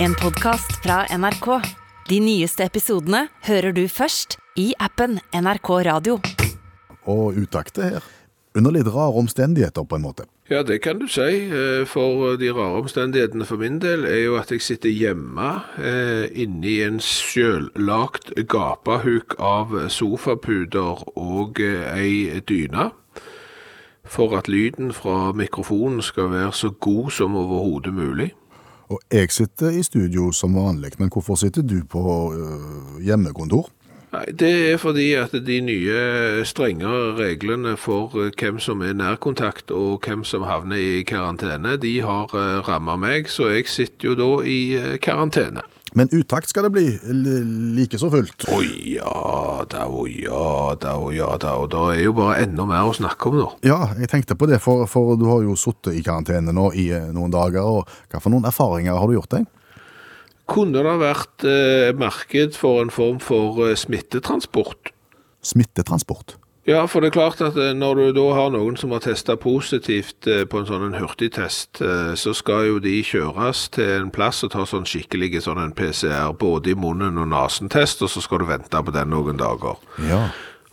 [0.00, 1.46] En podkast fra NRK.
[2.08, 6.18] De nyeste episodene hører du først i appen NRK Radio.
[7.08, 8.04] og utakte her.
[8.56, 10.24] Under litt rare omstendigheter, på en måte.
[10.50, 11.20] Ja, det kan du si.
[11.22, 16.28] eh, For de rare omstendighetene for min del er jo at jeg sitter hjemme eh,
[16.42, 22.90] inni en sjøllagt gapahuk av sofapuder og eh, ei dyne.
[24.04, 28.32] For at lyden fra mikrofonen skal være så god som overhodet mulig.
[28.88, 33.68] Og jeg sitter i studio som vanlig, men hvorfor sitter du på øh, hjemmekontor?
[34.12, 39.70] Nei, Det er fordi at de nye strengere reglene for eh, hvem som er nærkontakt
[39.70, 42.32] og hvem som havner i karantene, de har
[42.68, 45.66] ramma meg, så jeg sitter jo da i karantene.
[45.96, 46.86] Men utakt skal det bli
[47.78, 48.44] like så fullt.
[48.52, 52.66] Å ja da, å ja da, å ja da, og det er jo bare enda
[52.68, 53.46] mer å snakke om nå.
[53.66, 56.88] Ja, jeg tenkte på det, for, for du har jo sittet i karantene nå i
[56.94, 59.48] eh, noen dager, og hva for noen erfaringer har du gjort deg?
[60.48, 64.92] Kunne det vært eh, marked for en form for eh, smittetransport?
[65.44, 66.38] Smittetransport.
[66.68, 69.38] Ja, for det er klart at eh, når du da har noen som har testa
[69.40, 74.10] positivt eh, på en sånn en hurtigtest, eh, så skal jo de kjøres til en
[74.12, 78.20] plass og ta sånn skikkelig sånn en PCR både i munnen og nesen-test, og så
[78.20, 79.80] skal du vente på den noen dager.
[80.10, 80.26] Ja.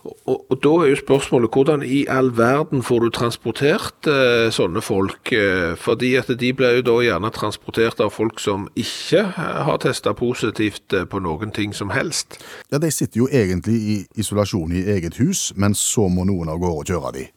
[0.06, 4.82] Og, og da er jo spørsmålet hvordan i all verden får du transportert eh, sånne
[4.84, 5.32] folk?
[5.32, 9.82] Eh, fordi at de blir jo da gjerne transportert av folk som ikke eh, har
[9.82, 12.40] testa positivt eh, på noen ting som helst.
[12.72, 16.62] ja, de sitter jo egentlig i isolasjon i eget hus, men så må noen av
[16.62, 17.28] gårde kjøre de.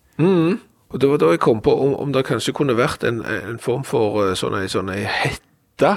[0.89, 3.59] Og det var da jeg kom på om, om det kanskje kunne vært en, en
[3.61, 5.91] form for eh, sånn ei sånn ei hette.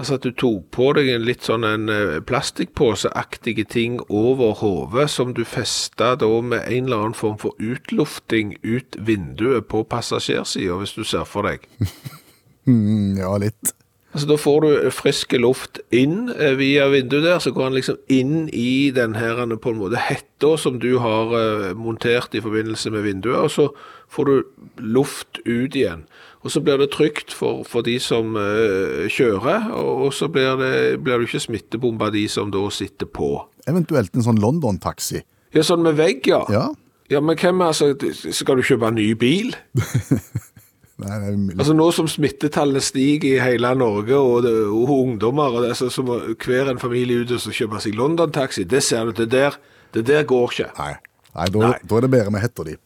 [0.00, 5.10] Altså at du tok på deg en litt sånn en eh, plastikkposeaktige ting over hodet,
[5.12, 10.78] som du festa da med en eller annen form for utlufting ut vinduet på passasjersida,
[10.80, 11.68] hvis du ser for deg.
[12.62, 13.72] Mm, ja, litt.
[14.14, 17.96] Altså Da får du frisk luft inn eh, via vinduet der, så går han liksom
[18.06, 21.34] inn i den her eh, på en måte hetta som du har
[21.74, 23.66] montert i forbindelse med vinduet, og så
[24.14, 26.06] får du luft ut igjen.
[26.42, 30.56] Og så blir det trygt for, for de som uh, kjører, og, og så blir,
[30.58, 33.36] det, blir du ikke smittebomba de som da sitter på.
[33.70, 35.22] Eventuelt en sånn London-taxi.
[35.54, 36.42] Ja, sånn med vegg, ja.
[36.50, 36.70] Ja.
[37.12, 37.92] Ja, men hvem altså,
[38.32, 39.52] skal du kjøpe en ny bil?
[41.02, 41.58] Nei, det er mulig.
[41.58, 45.90] Altså Nå som smittetallene stiger i hele Norge, og, det, og ungdommer og det, så,
[45.92, 48.64] så må hver en familie ut og så kjøpe seg London-taxi.
[48.70, 49.58] Det ser du, det der,
[49.96, 50.70] det der går ikke.
[50.78, 50.94] Nei,
[51.32, 51.74] Nei, da, Nei.
[51.88, 52.76] da er det bedre med hetta di.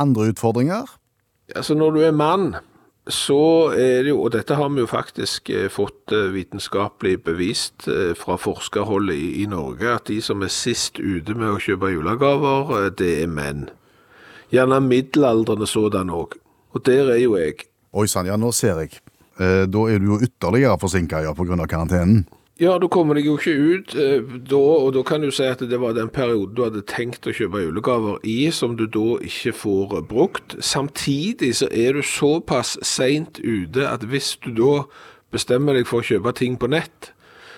[0.00, 0.92] Andre utfordringer?
[1.52, 2.52] Altså Når du er mann,
[3.10, 7.88] så er det jo, og dette har vi jo faktisk eh, fått eh, vitenskapelig bevist
[7.90, 11.90] eh, fra forskerhold i, i Norge, at de som er sist ute med å kjøpe
[11.90, 13.66] julegaver, det er menn.
[14.54, 16.38] Gjerne middelaldrende sådan òg.
[16.76, 17.66] Og der er jo jeg.
[17.92, 19.02] Oi sann, ja, nå ser jeg.
[19.42, 21.66] Da er du jo ytterligere forsinka ja, pga.
[21.66, 22.22] karantenen.
[22.60, 25.62] Ja, da kommer deg jo ikke ut eh, da, og da kan du si at
[25.66, 29.54] det var den perioden du hadde tenkt å kjøpe julegaver i, som du da ikke
[29.56, 30.58] får brukt.
[30.62, 34.74] Samtidig så er du såpass seint ute at hvis du da
[35.32, 37.14] bestemmer deg for å kjøpe ting på nett,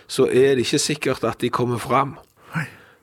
[0.07, 2.15] så er det ikke sikkert at de kommer fram.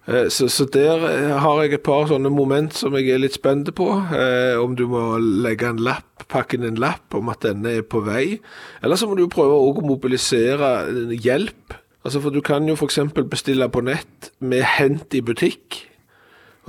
[0.07, 3.35] Eh, Så, så der eh, har jeg et par sånne moment som jeg er litt
[3.37, 3.85] spent på.
[4.15, 7.85] Eh, om du må legge en lapp, pakke inn en lapp om at denne er
[7.85, 8.39] på vei.
[8.81, 10.71] Eller så må du prøve å mobilisere
[11.13, 11.77] hjelp.
[12.01, 12.99] Altså For du kan jo f.eks.
[13.29, 15.87] bestille på nett med hent i butikk.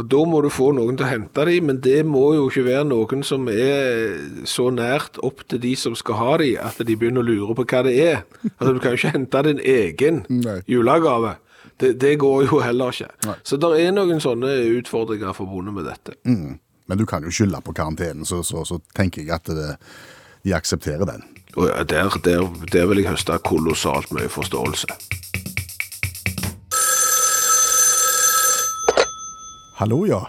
[0.00, 2.65] Og Da må du få noen til å hente de, men det må jo ikke
[2.65, 4.15] være noen som er
[4.48, 7.66] så nært opp til de som skal ha de, at de begynner å lure på
[7.69, 8.22] hva det er.
[8.56, 10.59] Altså Du kan jo ikke hente din egen Nei.
[10.69, 11.34] julegave.
[11.81, 13.37] Det, det går jo heller ikke.
[13.44, 16.16] Så det er noen sånne utfordringer forbundet med dette.
[16.25, 19.76] Men du kan jo skylde på karantenen, så, så, så tenker jeg at det,
[20.44, 21.22] de aksepterer den.
[21.56, 22.40] Og der, der,
[22.72, 24.86] der vil jeg høste kolossalt mye forståelse.
[29.76, 30.20] Hallo, ja.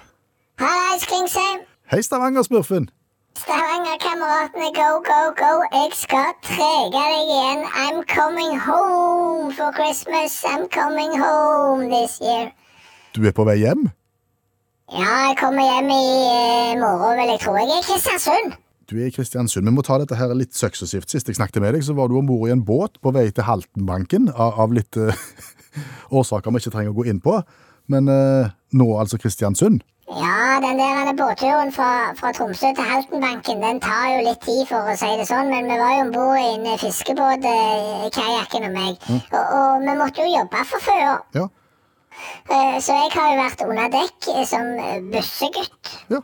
[0.59, 1.59] Hallais, Klingsheim.
[1.91, 2.89] Hei, Stavanger-smurfen.
[3.37, 5.51] Stavanger-kameratene, go, go, go.
[5.77, 7.59] Jeg skal trege deg igjen.
[7.83, 10.43] I'm coming home for Christmas.
[10.51, 12.51] I'm coming home this year.
[13.15, 13.89] Du er på vei hjem?
[14.91, 16.05] Ja, jeg kommer hjem i
[16.37, 17.55] eh, morgen, vil jeg tro.
[17.55, 18.62] Jeg er i Kristiansund.
[18.89, 19.65] Du er i Kristiansund.
[19.67, 21.11] Vi må ta dette her litt suksessivt.
[21.11, 23.29] Sist jeg snakket med deg, så var du om bord i en båt på vei
[23.31, 25.15] til Haltenbanken, av, av litt uh,
[26.19, 27.39] årsaker vi ikke trenger å gå inn på.
[27.91, 29.83] Men uh, nå altså Kristiansund.
[30.11, 34.91] Ja, den der båtturen fra, fra Tromsø til Haltenbanken, den tar jo litt tid, for
[34.91, 35.49] å si det sånn.
[35.53, 38.99] Men vi var jo om bord i en fiskebåt, eh, kajakken og meg.
[39.23, 41.23] Og, og vi måtte jo jobbe for før.
[41.39, 41.47] Ja.
[42.83, 44.67] Så jeg har jo vært under dekk som
[45.15, 45.95] bussegutt.
[46.11, 46.19] ja.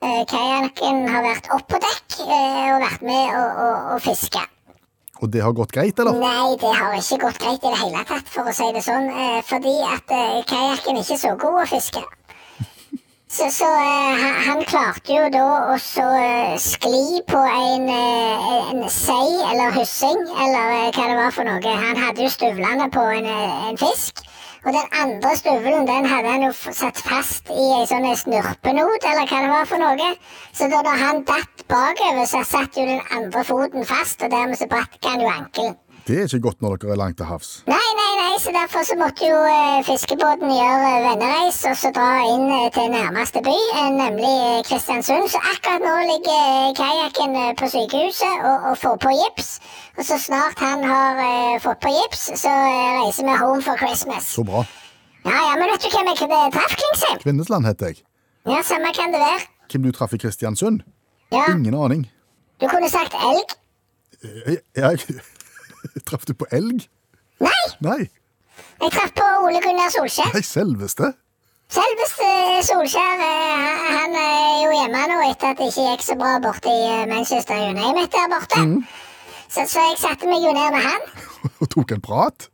[0.00, 4.40] Eh, Kajakken har vært opp på dekk eh, og vært med å, fiske.
[5.20, 6.16] Og det har gått greit, eller?
[6.16, 9.10] Nei, det har ikke gått greit i det hele tatt, for å si det sånn.
[9.12, 12.04] Eh, fordi at kajakken kajakken er ikke så god å fiske.
[13.30, 16.02] Så, så han, klarte jo da å så
[16.58, 21.76] skli på en, en sei eller hyssing, eller hva det var for noe.
[21.84, 24.24] Han hadde jo støvlene på en, en fisk.
[24.64, 29.30] Og den andre støvelen den hadde han jo satt fast i ei sånn snurpenot, eller
[29.30, 30.08] hva det var for noe.
[30.52, 34.68] Så da han datt bakover, så satt jo den andre foten fast, og dermed så
[34.68, 35.78] brakk han jo ankelen.
[36.06, 37.50] Det er ikke godt når dere er langt til havs.
[37.70, 42.08] Nei, nei, nei, så derfor så måtte jo eh, fiskebåten gjøre vennereis og så dra
[42.32, 44.34] inn eh, til nærmeste by, eh, nemlig
[44.68, 45.28] Kristiansund.
[45.32, 49.50] Så akkurat nå ligger kajakken på sykehuset og, og får på gips.
[49.98, 51.20] Og så snart han har
[51.64, 52.52] fått på gips, så
[53.00, 54.30] reiser vi home for Christmas.
[54.36, 54.64] Så bra.
[55.26, 57.18] Ja, ja, men vet du hvem jeg traff, Klingsheim?
[57.26, 58.00] Kvinnesland heter jeg.
[58.48, 59.42] Ja, samme kan det være.
[59.70, 60.80] Hvem du traff i Kristiansund?
[61.32, 62.06] Ja, Ingen aning.
[62.60, 63.52] du kunne sagt elg.
[64.22, 65.20] Jeg, jeg
[66.06, 66.86] Traff du på elg?
[67.40, 68.00] Nei, Nei.
[68.82, 70.32] jeg traff på Ole Gunnar Solskjær.
[70.34, 71.12] Nei, selveste.
[71.70, 72.28] Selveste
[72.66, 76.68] Solskjær eh, han- er jo hjemme nå etter at det ikke gikk så bra borte
[76.72, 78.64] i eh, Manchester United der borte.
[79.50, 81.06] Så, så jeg satte meg jo ned med han.
[81.60, 82.48] Og tok en prat.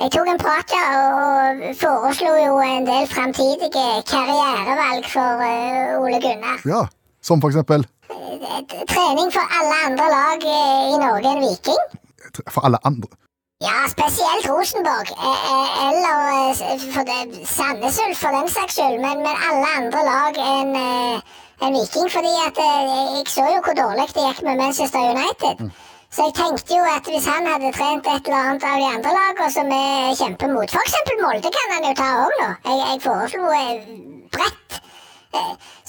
[0.00, 0.82] Jeg tok en prat ja,
[1.16, 6.60] og foreslo jo en del framtidige karrierevalg for eh, Ole Gunnar.
[6.68, 6.82] Ja,
[7.24, 7.86] som for eksempel
[8.90, 11.80] Trening for alle andre lag i Norge enn Viking.
[12.50, 13.08] For alle andre.
[13.60, 15.08] Ja, spesielt Rosenborg.
[15.10, 16.16] eh, eh, Eller
[16.50, 19.00] eh, Sandnes Ulf, for den saks skyld.
[19.00, 22.10] Men, men alle andre lag enn en Viking.
[22.12, 25.70] Fordi at jeg så jo hvor dårlig det gikk med Manchester United.
[26.12, 29.14] Så jeg tenkte jo at hvis han hadde trent et eller annet av de andre
[29.16, 29.80] lagene som vi
[30.20, 30.94] kjemper mot, f.eks.
[31.22, 32.50] Molde kan han jo ta òg nå.
[32.68, 33.48] Jeg, jeg foreslo
[34.36, 34.78] bredt.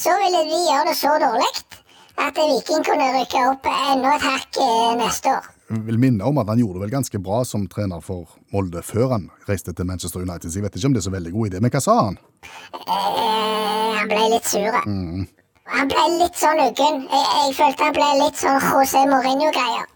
[0.06, 1.52] Så ville vi gjøre det så dårlig
[2.24, 4.64] at Viking kunne rykke opp enda et hakk
[5.04, 5.54] neste år.
[5.68, 9.18] Vil minne om at han gjorde det vel ganske bra som trener for Molde før
[9.18, 10.48] han reiste til Manchester United.
[10.48, 12.20] Så jeg vet ikke om det er så veldig god idé, men hva sa han?
[12.88, 14.80] Eh, han ble litt sur.
[15.68, 17.02] Han ble litt sånn uggen.
[17.12, 19.88] Jeg, jeg følte han ble litt sånn José Mourinho-greier.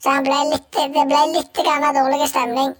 [0.00, 2.72] Så han ble litt, det ble litt grann dårlig stemning.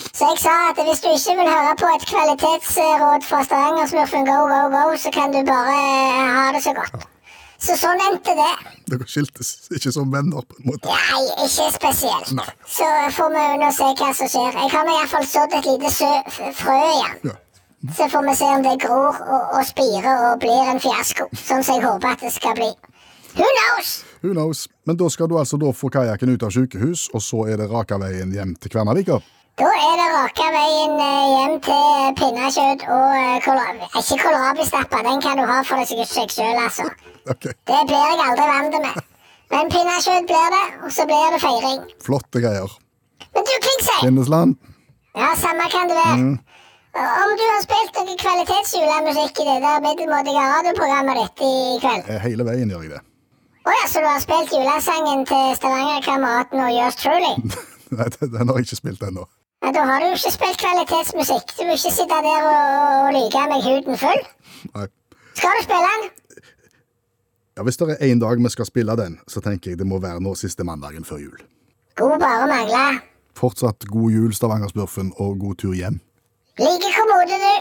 [0.00, 4.38] Så jeg sa at hvis du ikke vil høre på et kvalitetsråd fra Stavanger-smurfen Go,
[4.52, 7.09] Go, Go, så kan du bare eh, ha det så godt.
[7.60, 8.52] Så sånn endte det.
[8.88, 10.88] Dere skiltes ikke som venner, på en måte.
[10.88, 12.32] Nei, ikke spesielt.
[12.38, 12.46] Nei.
[12.64, 14.56] Så får vi nå se hva som skjer.
[14.56, 15.90] Jeg har nå iallfall sådd et lite
[16.56, 17.18] frø igjen.
[17.28, 17.36] Ja.
[17.96, 21.28] Så får vi se om det gror og, og spirer og blir en fiasko.
[21.36, 22.70] Sånn som jeg håper at det skal bli.
[23.36, 23.92] Who knows?
[24.24, 24.64] Who knows?
[24.88, 27.70] Men da skal du altså da få kajakken ut av sykehus, og så er det
[27.70, 29.20] raka veien hjem til Kvernavika.
[29.60, 33.88] Da er det raka veien eh, hjem til pinnekjøtt og eh, kålrabi.
[34.00, 36.86] Ikke kålrabistappa, den kan du ha for deg seg sjøl, altså.
[37.28, 37.52] Okay.
[37.68, 39.02] Det blir jeg aldri vant med.
[39.52, 41.82] Men pinnekjøtt blir det, og så blir det feiring.
[42.06, 42.72] Flotte greier.
[43.34, 43.98] Men du, Klingsheim.
[44.00, 44.54] Kvinnesland.
[45.18, 46.30] Ja, samme kan det være.
[47.00, 51.52] Om du har spilt noe kvalitetsjulemusikk i det der middelmådige radioprogrammet ditt i
[51.84, 52.08] kveld?
[52.08, 53.02] Eh, Hele veien gjør jeg det.
[53.68, 57.34] Å ja, så du har spilt julesangen til Stavangerkameraten og Yours Truly?
[57.98, 59.28] Nei, den har jeg ikke spilt ennå.
[59.62, 61.52] Ja, Da har du jo ikke spilt kvalitetsmusikk.
[61.58, 64.22] Du vil ikke sitte der og, og lyge meg huden full.
[64.74, 64.86] Nei.
[65.36, 66.08] Skal du spille den?
[67.56, 69.98] Ja, Hvis det er én dag vi skal spille den, så tenker jeg det må
[70.00, 71.40] være nå siste mandagen før jul.
[71.96, 73.00] God bare mangle.
[73.36, 76.00] Fortsatt god jul, Stavanger-smurfen, og god tur hjem.
[76.58, 77.52] Like kommode, du.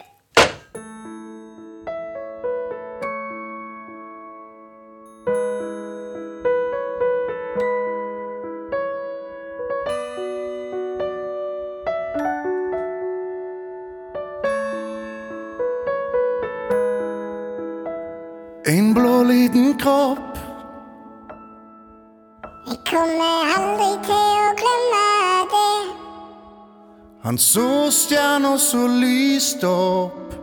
[27.30, 30.34] Han så stjerna så lyst opp.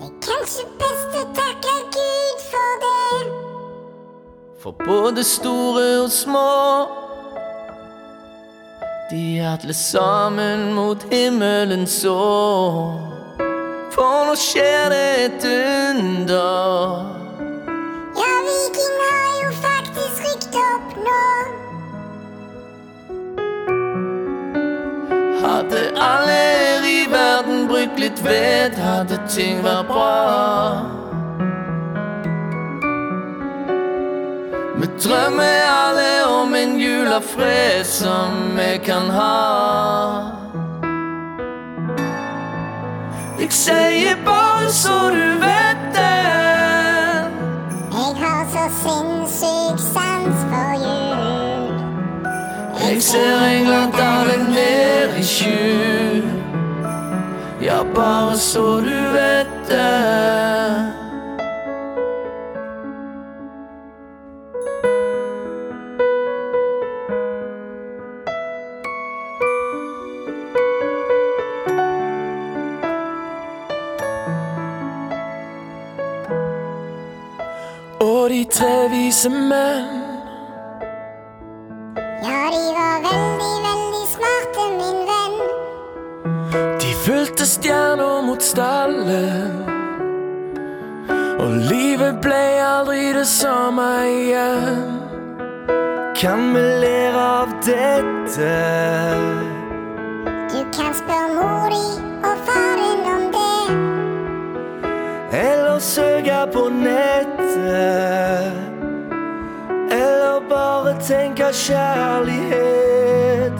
[0.00, 3.30] Men kanskje best å takke Gud for det.
[4.60, 6.50] For både store og små
[9.08, 9.22] De
[9.54, 12.20] alle sammen mot himmelen så.
[13.96, 17.00] For nå skjer det et under.
[18.12, 18.92] Ja, Viking
[25.50, 30.84] Hadde alle her i verden brukt litt ved Hadde ting vært bra.
[34.78, 39.34] Vi drømmer alle om en jul av fred som vi kan ha.
[43.42, 46.14] Jeg sier bare så du vet det.
[47.90, 49.89] Jeg har så sinnssyk
[52.90, 56.24] Jeg ser England dale ned i skjul.
[57.62, 60.92] Ja, bare så du vet det.
[78.00, 79.99] Og de tre vise menn
[82.22, 85.36] Ja, de var veldig, veldig smarte, min venn.
[86.82, 89.62] De fulgte stjerner mot stallen.
[91.40, 94.98] Og livet ble aldri det samme igjen.
[96.20, 99.49] Kan vi lære av dette?
[111.52, 113.52] Kjærlighet.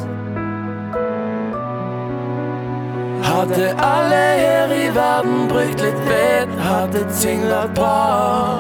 [3.22, 8.58] Hadde alle her i verden brukt litt vett, hadde ting vært bra.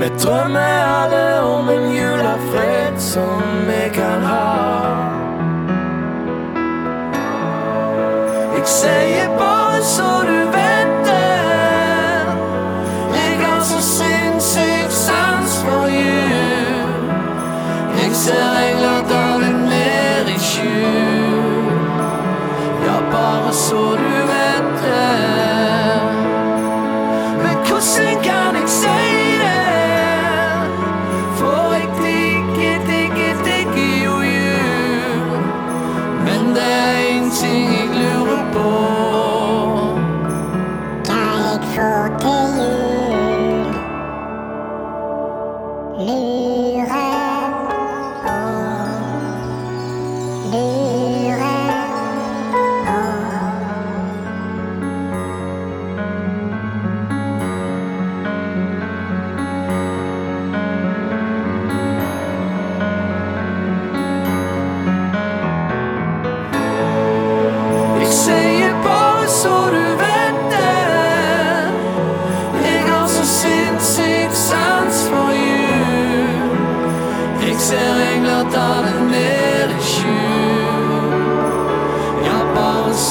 [0.00, 4.48] Vi drømmer alle om en jul av fred som vi kan ha.
[8.56, 10.71] Jeg sier bare så du vet
[18.28, 18.61] Jeg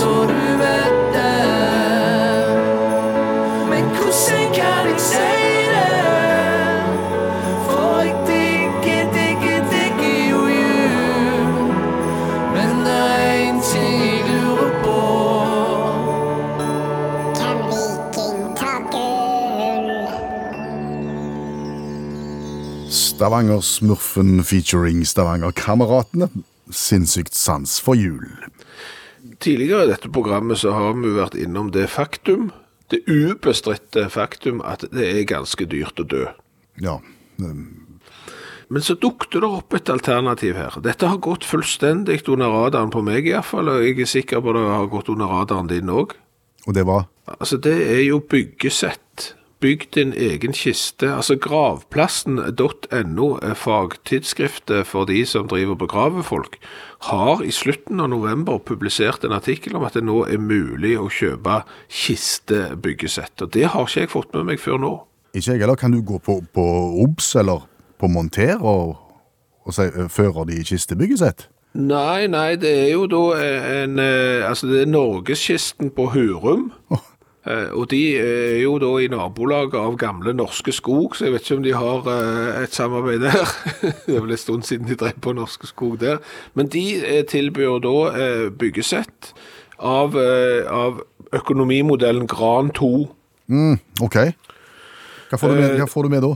[0.02, 0.32] er?
[23.22, 26.30] Stavanger-smurfen featuring Stavanger-kameratene.
[26.72, 28.41] Sinnssykt sans for jul.
[29.42, 32.52] Tidligere i dette programmet så har vi vært innom det faktum,
[32.94, 36.26] det ubestridte faktum, at det er ganske dyrt å dø.
[36.82, 37.00] Ja.
[38.72, 40.78] Men så dukte det opp et alternativ her.
[40.84, 44.68] Dette har gått fullstendig under radaren på meg iallfall, og jeg er sikker på det
[44.68, 46.16] har gått under radaren din òg.
[46.68, 49.36] Og det var Altså, det er jo byggesett.
[49.62, 51.06] Bygg din egen kiste.
[51.14, 56.58] Altså, gravplassen.no, er fagtidsskriftet for de som driver og begraver folk,
[57.12, 61.12] har i slutten av november publisert en artikkel om at det nå er mulig å
[61.14, 63.38] kjøpe kistebyggesett.
[63.46, 64.92] Og det har ikke jeg fått med meg før nå.
[65.38, 65.78] Ikke jeg heller.
[65.80, 66.68] Kan du gå på, på
[67.06, 67.66] OBS eller
[68.02, 68.98] på Monter og,
[69.62, 71.48] og si, føre de i kistebyggesett?
[71.78, 76.72] Nei, nei, det er jo da en eh, Altså, det er Norgeskisten på Hurum.
[76.92, 77.08] Eh,
[77.50, 81.58] Og de er jo da i nabolaget av gamle Norske Skog, så jeg vet ikke
[81.58, 83.54] om de har eh, et samarbeid der.
[84.06, 86.22] Det er vel en stund siden de drev på Norske Skog der.
[86.54, 89.32] Men de eh, tilbyr da eh, byggesett
[89.82, 91.02] av, eh, av
[91.34, 92.92] økonomimodellen Gran 2.
[94.06, 94.20] Ok.
[95.32, 96.36] Hva får, du med, hva får du med da?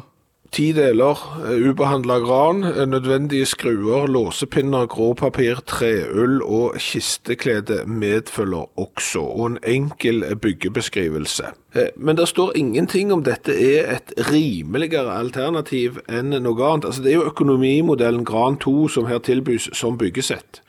[0.51, 9.19] Ti deler, eh, ubehandla gran, eh, nødvendige skruer, låsepinner, gråpapir, treull og kisteklede medfølger også,
[9.19, 11.43] og en enkel byggebeskrivelse.
[11.75, 16.85] Eh, Men det står ingenting om dette er et rimeligere alternativ enn noe annet.
[16.85, 20.61] Altså, det er jo økonomimodellen Gran 2 som her tilbys som byggesett.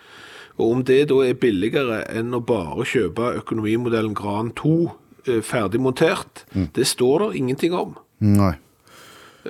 [0.59, 4.91] Og om det da er billigere enn å bare kjøpe økonomimodellen Gran 2
[5.29, 7.97] eh, ferdig montert, det står det ingenting om.
[8.21, 8.55] Nei.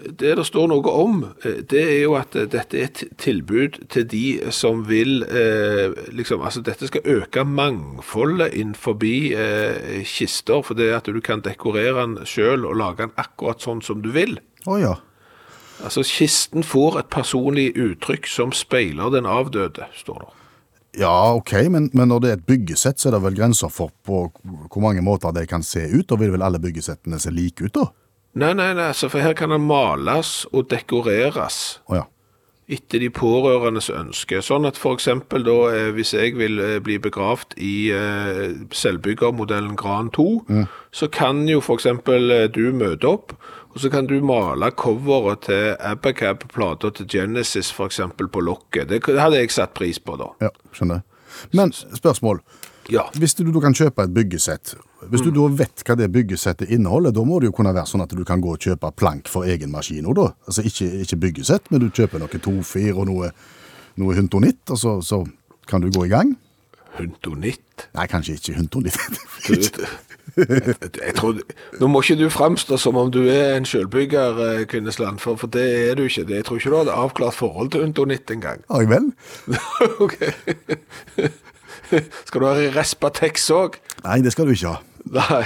[0.05, 3.81] Det det står noe om, eh, det er jo at eh, dette er et tilbud
[3.93, 4.25] til de
[4.55, 11.07] som vil eh, liksom, altså Dette skal øke mangfoldet innenfor eh, kister, for det at
[11.07, 14.39] du kan dekorere den sjøl og lage den akkurat sånn som du vil.
[14.67, 14.97] Oh, ja.
[15.85, 20.33] Altså, kisten får et personlig uttrykk som speiler den avdøde, står det.
[20.97, 23.93] Ja, ok, men, men når det er et byggesett, så er det vel grenser for
[24.07, 27.69] på hvor mange måter det kan se ut, og vil vel alle byggesettene se like
[27.69, 27.91] ut da?
[28.37, 32.03] Nei, nei, nei, altså, for her kan den males og dekoreres Oh, ja.
[32.69, 34.43] etter de pårørendes ønske.
[34.45, 40.11] Sånn at eksempel da, eh, hvis jeg vil eh, bli begravd i eh, selvbyggermodellen Gran
[40.13, 40.27] 2,
[40.93, 43.33] så kan jo eksempel eh, du møte opp,
[43.73, 48.89] og så kan du male coveret til Abacab-plata til Genesis eksempel på lokket.
[48.89, 50.31] Det det hadde jeg satt pris på da.
[50.45, 51.03] Ja, skjønner.
[51.53, 52.41] Men spørsmål.
[52.89, 53.09] Ja.
[53.19, 54.77] Hvis du, du kan kjøpe et byggesett,
[55.11, 58.03] hvis du da vet hva det byggesettet inneholder, da må det jo kunne være sånn
[58.05, 60.27] at du kan gå og kjøpe plank for egen maskin òg, da.
[60.47, 63.31] Altså ikke, ikke byggesett, men du kjøper noe tofir og noe,
[64.01, 65.23] noe huntonitt, og så, så
[65.71, 66.35] kan du gå i gang.
[66.97, 67.89] Huntonitt.
[67.95, 68.97] Nei, kanskje ikke huntonitt.
[70.37, 71.39] Jeg, tror,
[71.81, 75.49] nå må ikke du fremstå som om du er en sjølbygger, eh, Kvinnesland, for, for
[75.53, 76.25] det er du ikke.
[76.29, 78.61] Det- Jeg tror ikke du hadde avklart forhold til huntonitt engang.
[78.69, 79.07] Har jeg vel?
[80.05, 80.17] ok.
[82.27, 83.79] Skal du ha Respatex òg?
[84.05, 84.81] Nei, det skal du ikke ha.
[85.15, 85.45] Nei.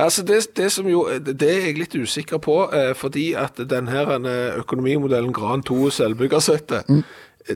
[0.00, 3.88] Altså det, det som jo Det er jeg litt usikker på, eh, fordi at den
[3.92, 6.88] her eh, økonomimodellen Gran 2 selvbyggersettet,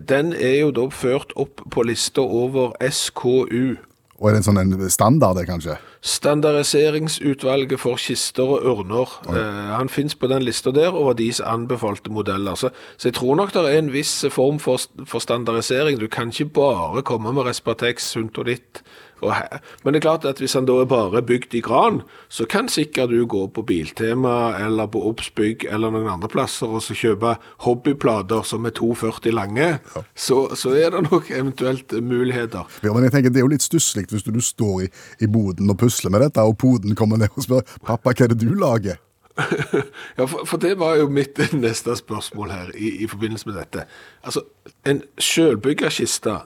[0.08, 3.76] den er jo da ført opp på lista over SKU.
[4.16, 5.75] Og er det en sånn en standard, kanskje?
[6.06, 9.10] Standardiseringsutvalget for kister og urner.
[9.28, 12.54] Eh, han finnes på den lista der over deres anbefalte modeller.
[12.56, 15.98] Så, så jeg tror nok det er en viss form for, for standardisering.
[16.00, 18.82] Du kan ikke bare komme med Respartex, sunt og he-
[19.20, 22.68] Men det er klart at hvis han da er bare bygd i gran, så kan
[22.68, 27.37] sikkert du gå på Biltema eller på Obsbygg eller noen andre plasser og så kjøpe
[27.64, 29.70] hobbyplater som er 2,40 lange.
[30.14, 32.68] Så, så er det nok eventuelt muligheter.
[32.82, 34.92] Ja, men jeg tenker Det er jo litt stusslig hvis du, du står i,
[35.25, 38.35] i boden og pusler med dette, og poden kommer ned og spør 'Pappa, hva er
[38.35, 39.00] det du lager?'
[40.18, 43.85] Ja, for, for det var jo mitt neste spørsmål her i, i forbindelse med dette.
[44.25, 44.44] Altså,
[44.87, 46.38] en sjølbyggerkiste,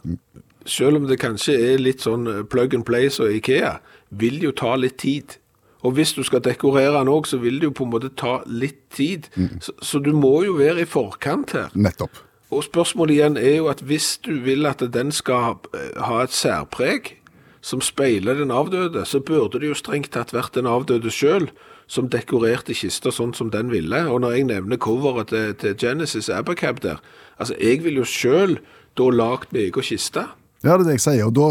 [0.67, 3.79] selv om det kanskje er litt sånn eh, plug and play som Ikea,
[4.11, 5.37] vil jo ta litt tid.
[5.87, 8.40] Og hvis du skal dekorere den òg, så vil det jo på en måte ta
[8.44, 9.31] litt tid.
[9.64, 11.70] Så, så du må jo være i forkant her.
[11.73, 12.20] Nettopp.
[12.51, 16.35] Og spørsmålet igjen er jo at hvis du vil at den skal eh, ha et
[16.35, 17.14] særpreg
[17.61, 21.51] som speiler den avdøde, så burde det jo strengt tatt vært den avdøde sjøl
[21.90, 24.03] som dekorerte kista sånn som den ville.
[24.11, 27.01] Og når jeg nevner coveret til, til Genesis Abacab der,
[27.38, 28.59] altså jeg vil jo sjøl
[28.99, 30.27] da lagd meg egen kiste.
[30.64, 31.46] Ja, det er det jeg sier, og da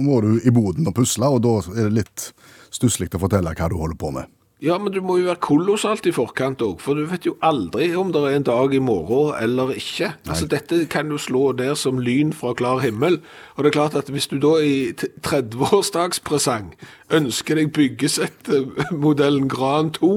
[0.00, 2.30] må du i boden og pusle, og da er det litt
[2.72, 4.30] stusslig å fortelle hva du holder på med.
[4.64, 7.90] Ja, men du må jo være kolossalt i forkant òg, for du vet jo aldri
[8.00, 10.12] om det er en dag i morgen eller ikke.
[10.30, 13.18] Altså, Dette kan jo slå ned som lyn fra klar himmel.
[13.58, 16.70] Og det er klart at hvis du da i t- 30-årsdagspresang
[17.18, 20.12] ønsker deg byggesettmodellen Gran 2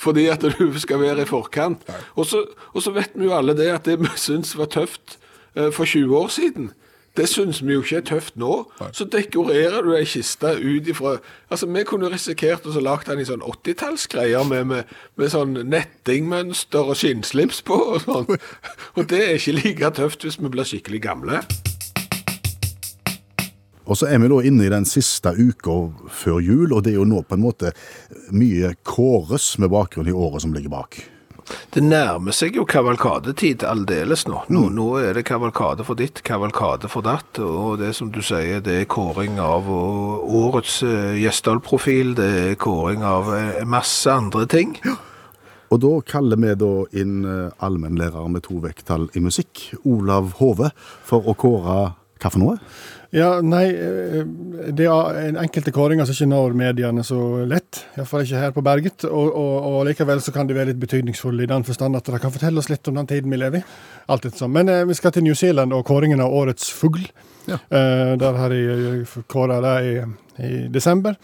[0.00, 1.82] fordi at du skal være i forkant,
[2.16, 2.42] og så,
[2.74, 5.16] og så vet vi jo alle det at det vi syns var tøft
[5.56, 6.70] eh, for 20 år siden.
[7.16, 8.52] Det syns vi jo ikke er tøft nå.
[8.94, 11.16] Så dekorerer du ei kiste ut ifra
[11.50, 16.92] Altså, vi kunne risikert å lage den i sånn 80-tallsgreier med, med, med sånn nettingmønster
[16.92, 18.30] og skinnslips på og sånn.
[18.96, 21.42] Og det er ikke like tøft hvis vi blir skikkelig gamle.
[23.90, 25.80] Og så er vi da inne i den siste uka
[26.14, 27.72] før jul, og det er jo nå på en måte
[28.30, 31.00] mye kåres med bakgrunn i året som ligger bak.
[31.74, 34.44] Det nærmer seg jo kavalkadetid aldeles nå.
[34.52, 34.66] nå.
[34.74, 38.80] Nå er det kavalkade for ditt, kavalkade for datt, og det som du sier, det
[38.82, 44.76] er kåring av årets eh, Gjesdal-profil, det er kåring av eh, masse andre ting.
[45.70, 50.72] Og da kaller vi da inn eh, allmennlærer med to vekttall i musikk, Olav Hove,
[51.06, 51.80] for å kåre
[52.20, 52.56] hva for noe?
[53.10, 54.20] Ja, nei, eh,
[54.70, 57.18] det er enkelte kåringer som ikke når mediene så
[57.48, 57.82] lett.
[57.96, 59.06] Iallfall ikke her på Berget.
[59.08, 62.20] Og, og, og likevel så kan de være litt betydningsfulle i den forstand at de
[62.22, 63.66] kan fortelle oss litt om den tiden vi lever i.
[64.14, 64.54] Alt etter sånn.
[64.54, 67.02] Men eh, vi skal til New Zealand og kåringen av årets fugl.
[67.50, 67.58] Ja.
[67.58, 69.94] Eh, der har jeg kåra det i,
[70.46, 71.18] i desember.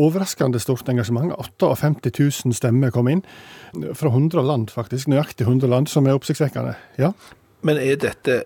[0.00, 1.30] Overraskende stort engasjement.
[1.38, 3.22] 58 000 stemmer kom inn.
[3.94, 5.06] Fra 100 land, faktisk.
[5.12, 6.74] Nøyaktig 100 land, som er oppsiktsvekkende.
[6.98, 7.14] Ja.
[7.62, 8.42] Men er dette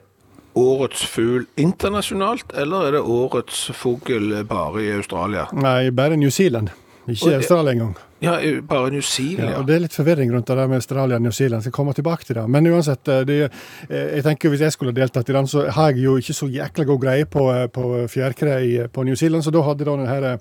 [0.55, 5.49] årets fugl internasjonalt, eller er det årets fugl bare i Australia?
[5.53, 6.71] Nei, bare New Zealand.
[7.05, 7.97] Ikke i Australia engang.
[8.25, 9.51] Ja, bare New Zealand.
[9.51, 11.61] Ja, og Det er litt forvirring rundt det med Australia og New Zealand.
[11.61, 12.45] Jeg skal komme tilbake til det.
[12.49, 13.51] Men uansett, eh, det,
[13.91, 16.49] eh, jeg tenker hvis jeg skulle deltatt i den, så har jeg jo ikke så
[16.49, 19.45] jækla god greie på, eh, på fjærkre på New Zealand.
[19.45, 20.39] Så da hadde da den her eh,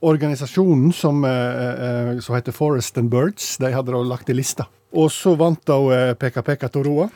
[0.00, 1.22] organisasjonen som,
[2.20, 4.66] som heter Forest and Birds, de hadde da lagt i lista.
[4.94, 7.10] Og så vant da Pekka Pekka Toroa.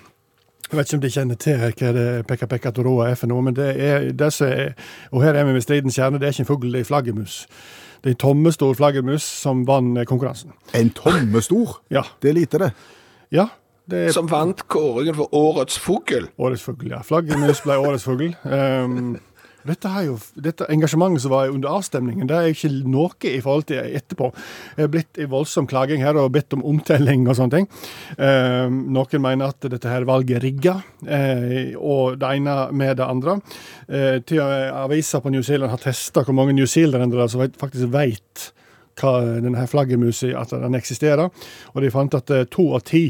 [0.70, 3.42] Jeg vet ikke om de kjenner til hva det Pekka Pekka Toroa er for noe,
[3.42, 4.74] men det er det som er
[5.11, 7.40] Og her er vi ved stridens kjerne, det er ikke en fugl, det er flaggermus.
[8.00, 10.52] Det er en tommestor flaggermus som vant eh, konkurransen.
[10.74, 11.80] En tomme stor.
[11.96, 12.02] Ja.
[12.22, 12.70] Det er lite, det.
[13.35, 13.48] Ja,
[13.90, 16.28] Det er Som vant kåringen for årets fugl.
[16.38, 17.00] årets fugl, ja.
[17.02, 18.30] Flaggermus ble årets fugl.
[18.44, 19.16] Um,
[19.68, 23.96] dette, jo, dette engasjementet som var under avstemningen, det er ikke noe i forhold til
[24.00, 24.30] etterpå.
[24.76, 27.68] Det er blitt en voldsom klaging her og bedt om omtelling og sånne ting.
[28.16, 33.08] Eh, noen mener at dette her valget er rigga, eh, og det ene med det
[33.08, 33.40] andre.
[33.88, 38.50] Eh, til Avisa på New Zealand har testa hvor mange newzealendere som faktisk vet
[39.00, 41.30] hva denne flaggermusa at den eksisterer,
[41.74, 43.04] og de fant at eh, to av ti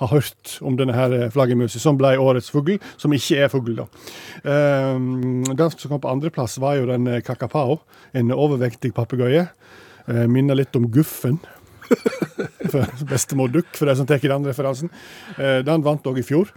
[0.00, 3.88] har hørt om denne her flaggermusen, som ble årets fugl, som ikke er fugl, da.
[4.44, 7.78] Um, den som kom på andreplass, var jo den eh, kakapao,
[8.14, 9.46] en overvektig papegøye.
[10.08, 11.38] Uh, minner litt om Guffen.
[13.10, 14.90] Bestemor Duck, for de som tar den referansen.
[15.38, 16.50] Uh, den vant òg i fjor.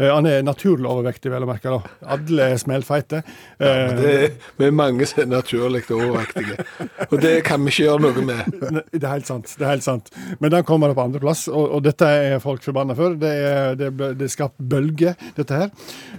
[0.00, 1.70] Eh, han er naturlig overvektig, vel å merke.
[1.70, 2.08] da.
[2.16, 3.22] Alle er smellfeite.
[3.60, 6.64] Ja, er, vi er mange som er naturlig overvektige.
[7.10, 8.60] Og det kan vi ikke gjøre noe med.
[8.90, 9.52] Det er helt sant.
[9.58, 10.10] det er helt sant.
[10.40, 13.16] Men den kommer på andreplass, og, og dette er folk forbanna for.
[13.20, 15.70] Det er, det, det er skapt bølge, dette her.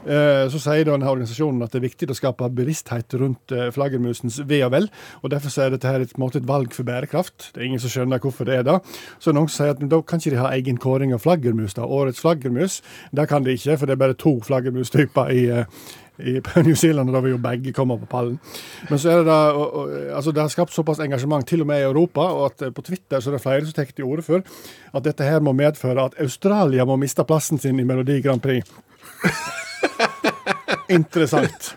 [0.06, 4.42] Eh, så sier denne organisasjonen at det er viktig å skape bevissthet rundt eh, flaggermusens
[4.50, 4.90] ve og vel.
[5.22, 7.52] og Derfor er dette her et, måte et valg for bærekraft.
[7.54, 8.78] Det er ingen som skjønner hvorfor det er det.
[9.24, 11.76] Så noen sier at da kan ikke de ha egen kåring av flaggermus.
[11.78, 12.80] da, Årets flaggermus.
[13.12, 15.82] Det kan de ikke, for det er bare to flaggermustyper i eh,
[16.22, 18.38] i New Zealand, og da vil jo begge komme på pallen.
[18.90, 21.72] Men så er det da, og, og, altså det har skapt såpass engasjement, til og
[21.72, 24.08] med i Europa, og at eh, på Twitter så er det flere som tar til
[24.08, 24.46] orde for
[24.94, 28.68] at dette her må medføre at Australia må miste plassen sin i Melodi Grand Prix.
[30.92, 31.72] Interessant.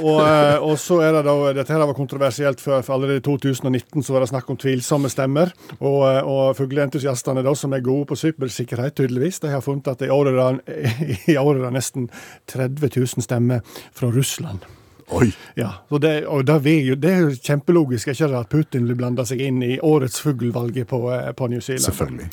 [0.00, 3.24] Og, eh, og så er det da, Dette her var kontroversielt før, for allerede i
[3.24, 5.52] 2019 så var det snakk om tvilsomme stemmer.
[5.80, 10.06] Og, eh, og fugleentusiastene, da, som er gode på supersikkerhet, tydeligvis, de har funnet at
[10.06, 12.08] i året er det, i år det nesten
[12.52, 13.62] 30 000 stemmer
[13.94, 14.66] fra Russland.
[15.12, 15.32] Oi.
[15.54, 19.42] Ja, det, og det, jo, det er jo kjempelogisk ikke at Putin vil blande seg
[19.44, 21.84] inn i årets fuglvalget på, eh, på New Zealand.
[21.84, 22.30] Selvfølgelig.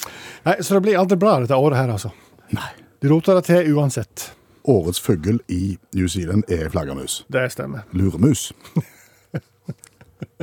[0.47, 2.13] Nei, Så det blir aldri bra dette året her, altså.
[2.55, 2.69] Nei.
[3.01, 4.31] De roter det til uansett.
[4.69, 7.21] Årets fugl i New Zealand er flaggermus.
[7.33, 7.85] Det stemmer.
[7.91, 8.51] Luremus.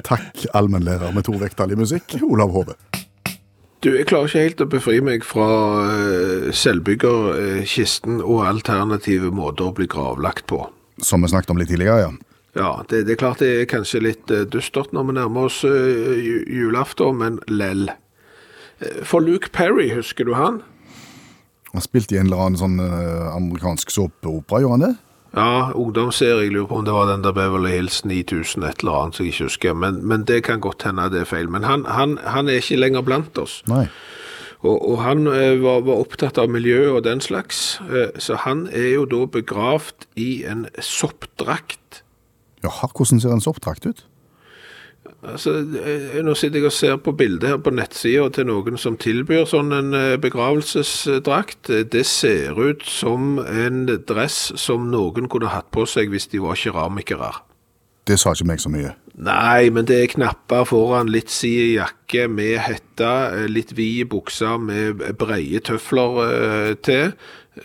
[0.04, 2.74] Takk, allmennlærer med to vekttall i musikk, Olav Hove.
[3.82, 5.46] Du, jeg klarer ikke helt å befri meg fra
[5.86, 10.64] uh, selvbyggerkisten og alternative måter å bli gravlagt på.
[10.98, 12.10] Som vi snakket om litt tidligere, ja.
[12.58, 15.60] Ja, det, det er klart det er kanskje litt uh, dystert når vi nærmer oss
[15.62, 16.18] uh,
[16.50, 17.86] julaften, men lell.
[18.82, 20.62] Eh, For Luke Perry, husker du han?
[21.74, 24.94] Han spilte i en eller annen sånn eh, amerikansk såpeopera, gjorde han det?
[25.36, 28.96] Ja, ungdomsserie, jeg lurer på om det var den der Beverly Hills 9000 et eller
[28.96, 31.50] annet som jeg ikke husker, men, men det kan godt hende det er feil.
[31.52, 33.60] Men han, han, han er ikke lenger blant oss.
[33.68, 33.86] Nei.
[34.64, 38.66] Og, og han eh, var, var opptatt av miljø og den slags, eh, så han
[38.72, 42.02] er jo da begravd i en soppdrakt.
[42.64, 44.02] Jaha, hvordan ser en soppdrakt ut?
[45.26, 45.50] Altså,
[45.82, 49.48] eh, nå sitter jeg og ser på bildet her på nettsida til noen som tilbyr
[49.50, 51.72] sånn en eh, begravelsesdrakt.
[51.90, 56.60] Det ser ut som en dress som noen kunne hatt på seg hvis de var
[56.60, 57.32] keramikere.
[58.06, 58.94] Det sa ikke meg så mye.
[59.18, 64.54] Nei, men det er knapper foran, litt side jakke med hette, eh, litt vid bukse
[64.62, 67.10] med breie tøfler eh, til.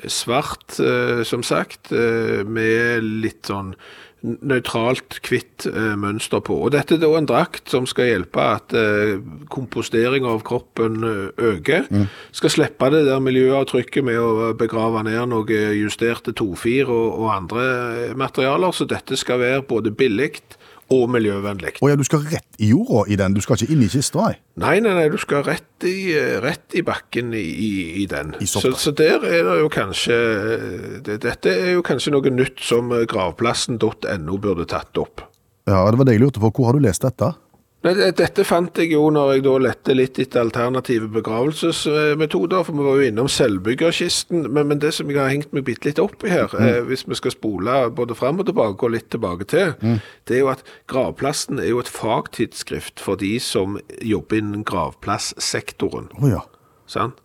[0.09, 3.75] Svart, eh, som sagt, eh, med litt sånn
[4.23, 6.55] nøytralt, hvitt eh, mønster på.
[6.65, 9.17] Og dette er da en drakt som skal hjelpe at eh,
[9.51, 11.89] kompostering av kroppen øker.
[11.91, 12.07] Mm.
[12.35, 17.69] Skal slippe det der miljøavtrykket med å begrave ned noe justerte tofir og, og andre
[18.07, 18.71] eh, materialer.
[18.71, 20.31] Så dette skal være både billig
[20.91, 21.75] og miljøvennlig.
[21.83, 24.25] Å ja, du skal rett i jorda i den, du skal ikke inn i kista,
[24.27, 24.35] nei.
[24.63, 27.45] Nei, nei, du skal rett i, eh, rett i bakken i,
[28.03, 28.35] i, den.
[28.43, 30.17] I så, så der er det jo kanskje
[30.57, 35.25] eh, det, Dette er jo kanskje noe nytt som eh, gravplassen.no burde tatt opp.
[35.69, 36.51] Ja, det var det jeg lurte på.
[36.51, 37.31] Hvor har du lest dette?
[37.83, 42.83] Det- Dette fant jeg jo når jeg da lette litt etter alternative begravelsesmetoder, for vi
[42.85, 46.23] var jo innom selvbyggerkisten, men, men det som jeg har hengt meg bitte litt opp
[46.23, 49.73] i her, eh, hvis vi skal spole både fram og tilbake og litt tilbake til,
[50.25, 56.07] det er jo at Gravplassen er jo et fagtidsskrift for de som jobber innen gravplassektoren.
[56.21, 56.41] Oh, ja.
[56.87, 57.19] Sant?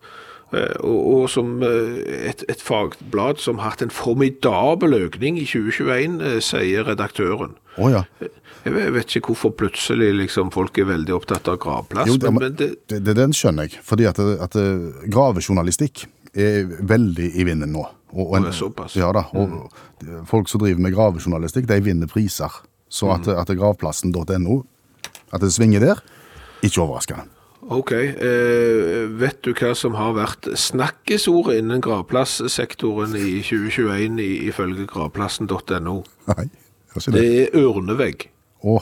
[0.51, 5.45] Eh, Og, og som eh, et, et fagblad som har hatt en formidabel økning i
[5.45, 7.53] 2021, eh, sier redaktøren.
[7.77, 8.01] Oh, ja.
[8.65, 12.43] Jeg vet, ikke hvorfor plutselig liksom, folk er veldig opptatt av gravplass, Jo, det, men,
[12.43, 14.57] men det, det, den skjønner jeg, fordi at, at
[15.13, 17.85] gravejournalistikk er veldig i vinden nå.
[18.09, 18.93] Og, en, er.
[18.97, 19.69] Ja da, og
[20.29, 22.49] folk som driver med gravejournalistikk, de vinner priser.
[22.89, 24.55] Så at, at gravplassen.no,
[25.29, 25.99] at det svinger der,
[26.65, 27.27] ikke overraskende.
[27.69, 34.17] ok, eh, vet du hva som har vært snakkesordet innen gravplassektoren i 2021
[34.49, 35.99] ifølge gravplassen.no?
[36.33, 36.49] Nei,
[36.95, 37.23] Det det.
[37.53, 38.25] er ørnevegg.
[38.63, 38.79] Å,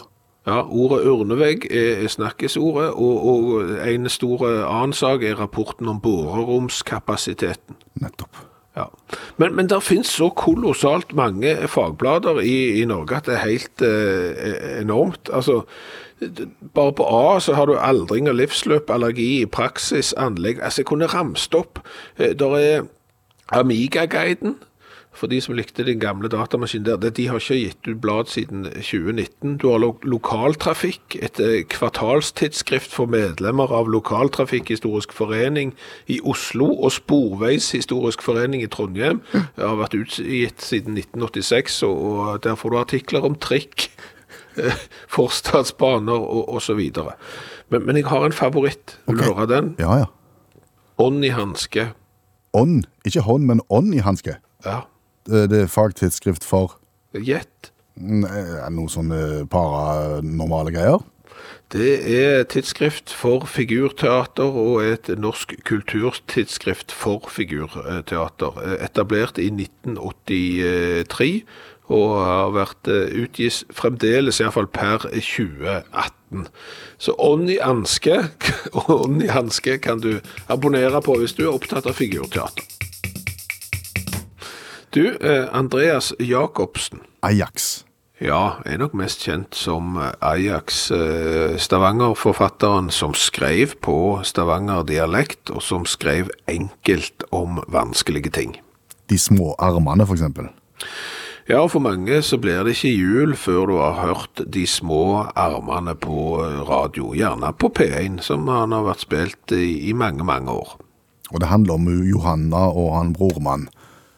[0.47, 7.75] Ja, Ordet urnevegg er, snakkesordet, og, og en stor annen sak er rapporten om boreromskapasiteten.
[7.99, 8.45] Nettopp.
[8.77, 8.85] Ja.
[9.37, 13.83] Men, men det finnes så kolossalt mange fagblader i, i Norge at det er helt
[13.83, 15.31] eh, enormt.
[15.33, 15.63] Altså,
[16.77, 20.61] bare på A så har du aldring og livsløp, allergi praksis, anlegg.
[20.61, 21.81] Altså, jeg kunne ramst opp.
[22.17, 22.87] Eh, der er
[23.49, 24.57] Amiga-guiden.
[25.17, 28.27] For de som likte den gamle datamaskinen der, det- de har ikke gitt ut blad
[28.30, 29.58] siden 2019.
[29.58, 35.73] Du har lo Lokaltrafikk, et eh, kvartalstidsskrift for medlemmer av Lokaltrafikkhistorisk forening
[36.08, 39.21] i Oslo og Sporveishistorisk forening i Trondheim.
[39.34, 43.88] Det har vært utgitt siden 1986, og, og der får du artikler om trikk,
[44.62, 44.77] eh,
[45.10, 46.80] forstadsbaner og, osv.
[47.69, 48.99] Men, men jeg har en favoritt.
[49.08, 49.34] Vil du Ok.
[49.38, 49.73] høre den?
[49.80, 50.06] Ja, ja.
[51.01, 51.89] Ånd i hanske.
[52.53, 52.86] Ånd.
[53.06, 54.38] Ikke hånd, men ånd i hanske.
[54.65, 54.80] Ja.
[55.27, 56.77] Det det er fagtidsskrift for
[57.13, 57.71] Gjett.
[57.97, 61.05] eh, noe sånne paranormale greier.
[61.73, 68.61] Det er tidsskrift for figurteater og et norsk kulturtidsskrift for figurteater.
[68.63, 71.43] eh, Etablert i 1983
[71.87, 76.47] og har vært eh, utgitt fremdeles, iallfall per 2018.
[76.99, 78.17] Så Ånd i hanske
[79.85, 82.63] kan du abonnere på hvis du er opptatt av figurteater.
[84.89, 87.00] Du, eh, Andreas Jacobsen.
[87.19, 87.84] Ajax.
[88.21, 95.62] Ja, er nok mest kjent som eh, Ajax, eh, Stavanger-forfatteren som skrev på Stavanger-dialekt, og
[95.62, 98.56] som skrev enkelt om vanskelige ting.
[99.12, 100.47] De små armene, eksempel.
[101.50, 105.95] Ja, for mange så blir det ikke jul før du har hørt de små armene
[106.00, 110.78] på radio, gjerne på P1, som han har vært spilt i, i mange, mange år.
[111.32, 113.67] Og det handler om Johanna og han brormann.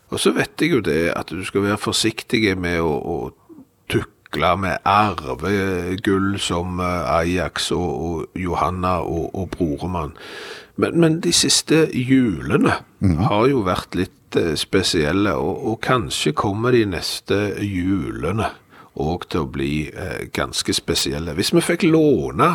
[0.09, 3.17] Og så vet jeg jo det at du skal være forsiktig med å, å
[3.89, 10.15] tukle med arvegull som eh, Ajax og, og Johanna og, og broremann.
[10.79, 12.79] Men, men de siste julene
[13.29, 18.49] har jo vært litt eh, spesielle, og, og kanskje kommer de neste julene
[18.99, 21.35] òg til å bli eh, ganske spesielle.
[21.37, 22.49] Hvis vi fikk låne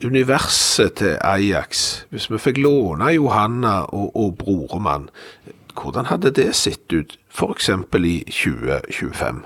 [0.00, 5.10] universet til Ajax, hvis vi fikk låne Johanna og, og broremann,
[5.80, 7.18] hvordan hadde det sett ut
[7.50, 9.40] eksempel i 2025?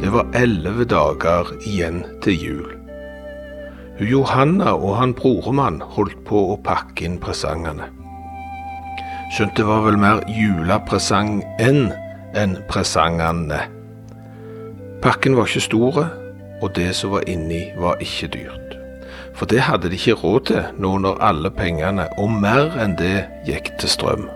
[0.00, 2.74] Det var elleve dager igjen til jul.
[4.00, 7.90] Johanna og han broremann holdt på å pakke inn presangene.
[9.34, 11.90] Skjønt det var vel mer julepresang enn
[12.38, 13.60] enn presangene.
[15.02, 16.08] Pakken var ikke store,
[16.62, 18.67] og det som var inni var ikke dyrt.
[19.38, 23.28] For det hadde de ikke råd til nå når alle pengene, og mer enn det,
[23.46, 24.26] gikk til strøm.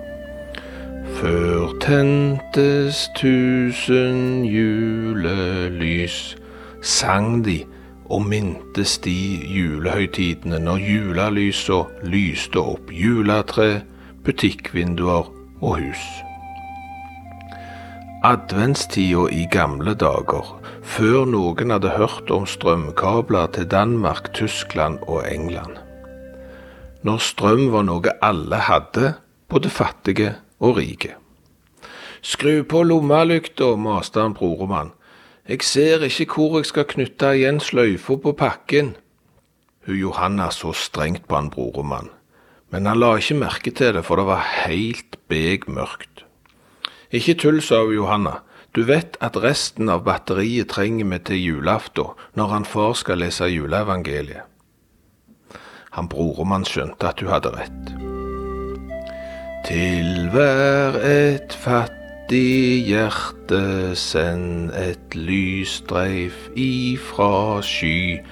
[1.19, 6.37] Før tentes tusen julelys,
[6.83, 7.65] sang de
[8.12, 9.19] og mintes de
[9.57, 13.83] julehøytidene når julelysa lyste opp juletre,
[14.25, 16.32] butikkvinduer og hus.
[18.22, 20.46] Adventstida i gamle dager,
[20.87, 25.74] før noen hadde hørt om strømkabler til Danmark, Tyskland og England.
[27.02, 29.16] Når strøm var noe alle hadde,
[29.50, 31.16] både fattige og rike.
[32.22, 34.94] Skru på lommelykta, maste han broremann.
[35.50, 38.94] Jeg ser ikke hvor jeg skal knytte igjen sløyfa på pakken.
[39.90, 42.14] Hun Johanna så strengt på han broremann,
[42.70, 46.22] men han la ikke merke til det, for det var helt begmørkt.
[47.12, 48.38] Ikke tull, sa Johanna.
[48.72, 53.51] Du vet at resten av batteriet trenger vi til julaften, når han far skal lese
[53.53, 54.48] juleevangeliet.
[55.92, 57.90] Han broremann skjønte at hun hadde rett.
[59.68, 68.22] Til hver et fattig hjerte send et lysstreif ifra sky,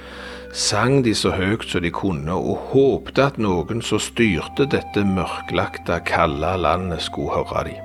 [0.56, 6.00] sang de så høyt som de kunne, og håpte at noen som styrte dette mørklagte,
[6.08, 7.78] kalde landet, skulle høre de.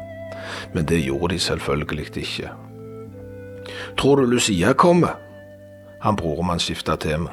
[0.73, 2.51] Men det gjorde de selvfølgelig ikke.
[3.97, 5.17] Tror du Lucia kommer?
[6.01, 7.31] Han broremann skifta tema.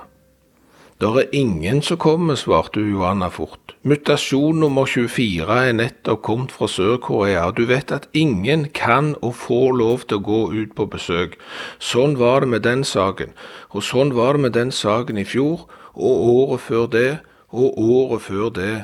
[1.02, 3.74] Der er ingen som kommer, svarte Johanna fort.
[3.82, 9.74] Mutasjon nummer 24 er nettopp kommet fra Sør-Korea, du vet at ingen kan og får
[9.80, 11.34] lov til å gå ut på besøk.
[11.82, 13.34] Sånn var det med den saken,
[13.74, 15.66] og sånn var det med den saken i fjor,
[15.98, 17.10] og året før det,
[17.50, 18.74] og året før det,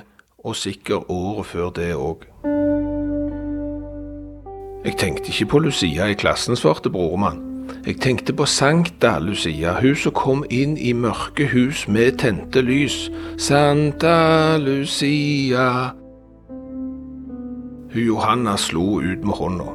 [0.43, 2.27] og sikkert året før det òg.
[4.89, 7.43] Jeg tenkte ikke på Lucia i klassen, svarte broremann.
[7.85, 12.97] Jeg tenkte på Sankta Lucia, hun som kom inn i mørke hus med tente lys.
[13.37, 15.93] Santa Lucia.
[17.93, 19.69] Hun Johanna slo ut med hånda.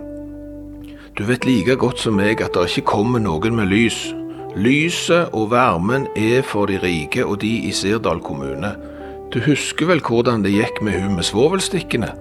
[1.13, 4.01] Du vet like godt som meg at det ikke kommer noen med lys.
[4.57, 8.73] Lyset og varmen er for de rike og de i Sirdal kommune.
[9.29, 12.15] Du husker vel hvordan det gikk med hun med svovelstikkene?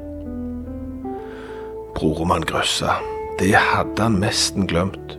[1.94, 2.96] Brormann grøssa.
[3.38, 5.18] Det hadde han nesten glemt.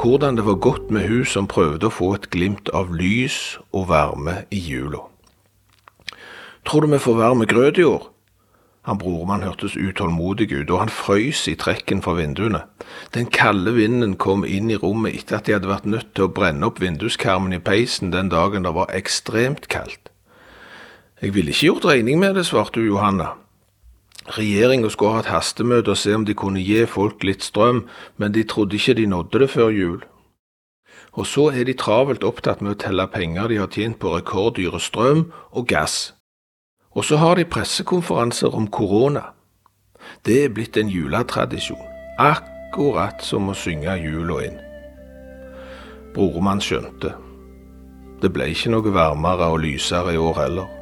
[0.00, 3.88] Hvordan det var godt med hun som prøvde å få et glimt av lys og
[3.90, 5.02] varme i jula.
[6.64, 8.06] Tror du vi får varme grøt i år?
[8.88, 12.62] Han brormann hørtes utålmodig ut, og han frøys i trekken fra vinduene.
[13.12, 16.32] Den kalde vinden kom inn i rommet etter at de hadde vært nødt til å
[16.32, 20.08] brenne opp vinduskarmen i peisen den dagen det var ekstremt kaldt.
[21.20, 23.34] Jeg ville ikke gjort regning med det, svarte Johanna.
[24.28, 28.32] Regjeringa skulle ha et hastemøte og se om de kunne gi folk litt strøm, men
[28.32, 30.00] de trodde ikke de nådde det før jul.
[31.12, 34.80] Og så er de travelt opptatt med å telle penger de har tjent på rekorddyre
[34.80, 36.12] strøm og gass.
[36.94, 39.30] Og så har de pressekonferanser om korona.
[40.26, 41.80] Det er blitt en juletradisjon,
[42.18, 44.58] akkurat som å synge jula inn.
[46.14, 47.14] Brormann skjønte.
[48.20, 50.79] Det ble ikke noe varmere og lysere i år heller.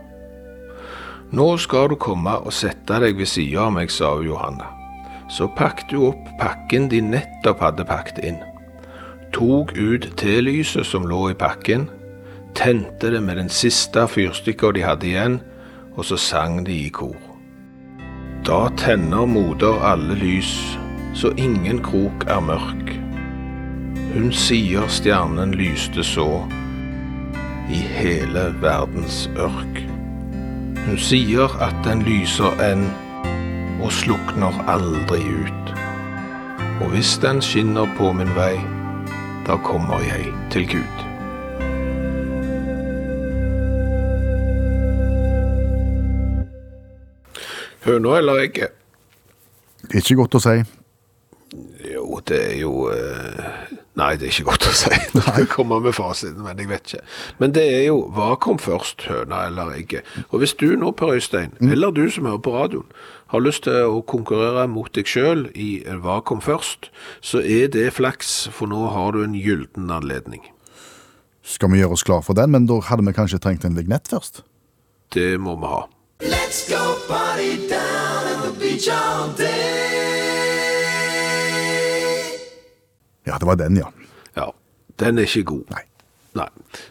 [1.31, 4.71] Nå skal du komme og sette deg ved sida av meg, sa Johanna.
[5.29, 8.38] Så pakket hun opp pakken de nettopp hadde pakket inn.
[9.37, 11.85] Tok ut telyset som lå i pakken,
[12.57, 15.41] tente det med den siste fyrstikka de hadde igjen,
[15.99, 17.19] og så sang de i kor.
[18.49, 20.55] Da tenner moder alle lys,
[21.12, 22.95] så ingen krok er mørk.
[24.14, 26.31] Hun sier stjernen lyste så
[27.69, 29.88] i hele verdens ørk.
[30.88, 32.87] Hun sier at den lyser enn
[33.85, 35.72] og slukner aldri ut.
[36.81, 38.55] Og hvis den skinner på min vei,
[39.44, 41.03] da kommer jeg til Gud.
[47.85, 48.72] Høna eller egget?
[49.92, 50.57] Ikke godt å si.
[51.85, 54.90] Jo, det er jo eh, Nei, det er ikke godt å si.
[55.16, 57.00] når du jeg komme med fasiten, men jeg vet ikke.
[57.42, 60.06] Men det er jo hva kom først, høna eller egget?
[60.28, 62.87] Og hvis du nå, Per Øystein, eller du som hører på radioen,
[63.32, 67.90] har lyst til å konkurrere mot deg sjøl i hva kom først, så er det
[67.98, 70.46] flaks, for nå har du en gylden anledning.
[71.42, 74.08] Skal vi gjøre oss klar for den, men da hadde vi kanskje trengt en vignett
[74.08, 74.44] først?
[75.12, 75.87] Det må vi ha.
[76.20, 80.28] Let's go party down at the beach all day.
[83.29, 83.91] Ja, det var den, ja.
[84.37, 84.51] Ja,
[85.01, 85.64] den er ikke god.
[85.75, 85.85] Nei.
[86.38, 86.49] Nei.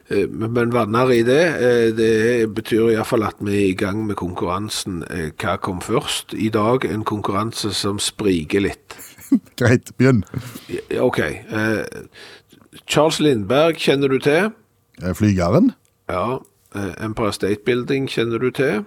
[0.10, 4.18] Eh, Men vanner i det, eh, det betyr iallfall at vi er i gang med
[4.20, 6.34] konkurransen eh, Hva kom først?
[6.34, 8.98] I dag en konkurranse som spriker litt.
[9.60, 10.24] Greit, begynn.
[11.00, 11.20] OK.
[12.88, 14.52] Charles Lindberg kjenner du til.
[15.14, 15.74] Flygeren.
[16.10, 16.40] Ja.
[17.04, 18.86] Empire State Building kjenner du til.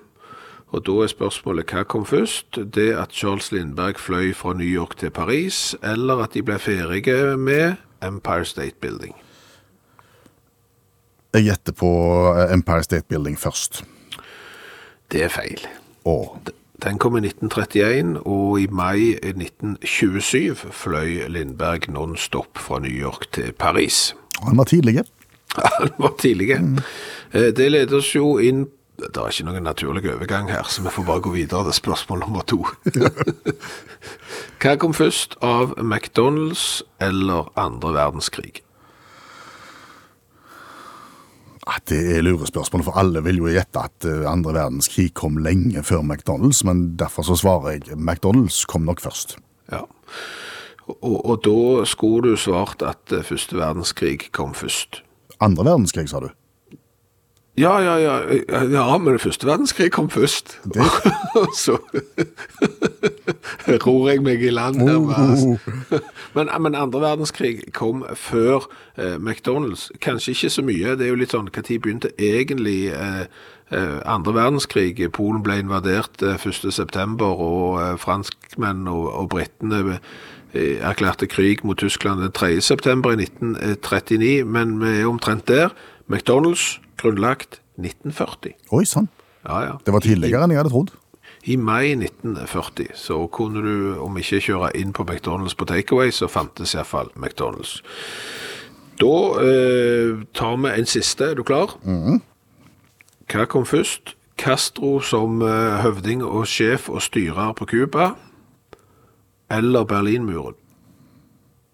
[0.70, 2.60] Og da er spørsmålet hva kom først?
[2.74, 7.36] Det at Charles Lindberg fløy fra New York til Paris, eller at de ble ferdige
[7.36, 7.74] med
[8.06, 9.16] Empire State Building?
[11.34, 11.90] Jeg gjetter på
[12.36, 13.82] eh, Empire State Building først.
[15.10, 15.62] Det er feil.
[16.06, 16.16] Å,
[16.80, 23.52] Den kom i 1931, og i mai 1927 fløy Lindberg non-stop fra New York til
[23.52, 24.14] Paris.
[24.46, 25.02] han var tidlig.
[25.80, 26.60] Han var tidlig.
[26.62, 26.78] Mm.
[27.32, 28.68] Det leder oss jo inn
[29.00, 32.20] Det er ikke noen naturlig overgang her, så vi får bare gå videre til spørsmål
[32.24, 32.58] nummer to.
[34.60, 38.60] Hva kom først av McDonald's eller andre verdenskrig?
[41.66, 45.82] Ah, Det er lurespørsmål, for alle vil jo gjette at eh, andre verdenskrig kom lenge
[45.86, 49.36] før McDonald's, men derfor så svarer jeg McDonald's kom nok først.
[49.72, 49.84] Ja.
[50.88, 55.02] Og, og da skulle du svart at eh, første verdenskrig kom først.
[55.40, 56.30] Andre verdenskrig, sa du?
[57.60, 60.54] Ja, ja, ja, ja, men første verdenskrig kom først.
[61.64, 61.76] Så
[63.84, 65.58] ror jeg meg i land her.
[66.34, 69.88] Men, men andre verdenskrig kom før eh, McDonald's.
[70.00, 70.92] Kanskje ikke så mye.
[70.94, 73.24] Det er jo litt sånn, tid begynte egentlig eh,
[73.74, 75.02] eh, andre verdenskrig?
[75.10, 76.70] Polen ble invadert eh, 1.
[76.70, 82.60] september, og eh, franskmenn og, og brittene eh, erklærte krig mot Tyskland den 3.
[82.62, 85.74] september i 1939, men vi er omtrent der.
[86.06, 88.54] McDonald's grunnlagt 1940.
[88.76, 89.08] Oi sann.
[89.46, 89.76] Ja, ja.
[89.84, 90.92] Det var tidligere enn jeg hadde trodd.
[91.48, 96.28] I mai 1940 så kunne du, om ikke kjøre inn på McDonald's på takeaway, så
[96.28, 97.78] fantes iallfall McDonald's.
[99.00, 101.30] Da eh, tar vi en siste.
[101.32, 101.78] Er du klar?
[103.30, 104.16] Hva kom først?
[104.40, 108.10] Castro som eh, høvding og sjef og styrer på Cuba?
[109.50, 110.56] Eller Berlinmuren?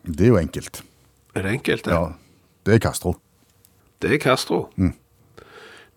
[0.07, 0.85] Det er jo enkelt.
[1.35, 1.85] Er det enkelt?
[1.85, 1.93] det?
[1.93, 2.13] Ja,
[2.67, 3.17] det er Castro.
[4.03, 4.69] Det er Castro.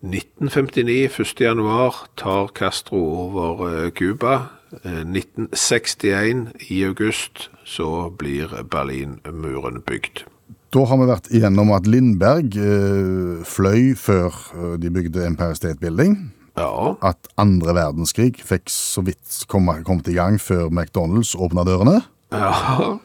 [0.02, 1.40] 1959, 1.
[1.40, 4.50] januar, tar Castro over eh, Cuba.
[4.84, 10.24] Eh, 1961 i august så blir Berlinmuren bygd.
[10.70, 15.82] Da har vi vært igjennom at Lindberg eh, fløy før eh, de bygde Empire State
[15.82, 16.16] Building.
[16.56, 22.00] Ja, At andre verdenskrig fikk så vidt kommet kom i gang før McDonald's åpna dørene.
[22.32, 22.96] ja,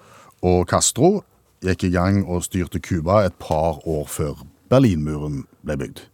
[0.42, 1.24] Og Castro
[1.66, 6.06] gikk i gang og styrte Cuba et par år før Berlinmuren ble bygd.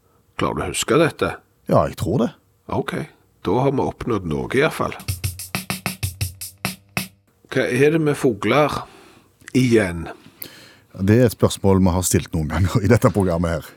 [0.41, 1.35] Klarer du å huske dette?
[1.69, 2.31] Ja, jeg tror det.
[2.71, 2.95] Ok,
[3.45, 4.95] da har vi oppnådd noe i hvert fall.
[7.51, 8.81] Hva er det med fugler
[9.57, 10.07] igjen?
[10.95, 13.69] Det er et spørsmål vi har stilt noen ganger i dette programmet her.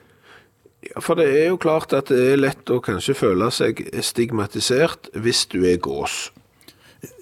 [0.85, 5.11] Ja, For det er jo klart at det er lett å kanskje føle seg stigmatisert
[5.17, 6.31] hvis du er gås.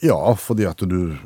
[0.05, 1.17] Ja, fordi at du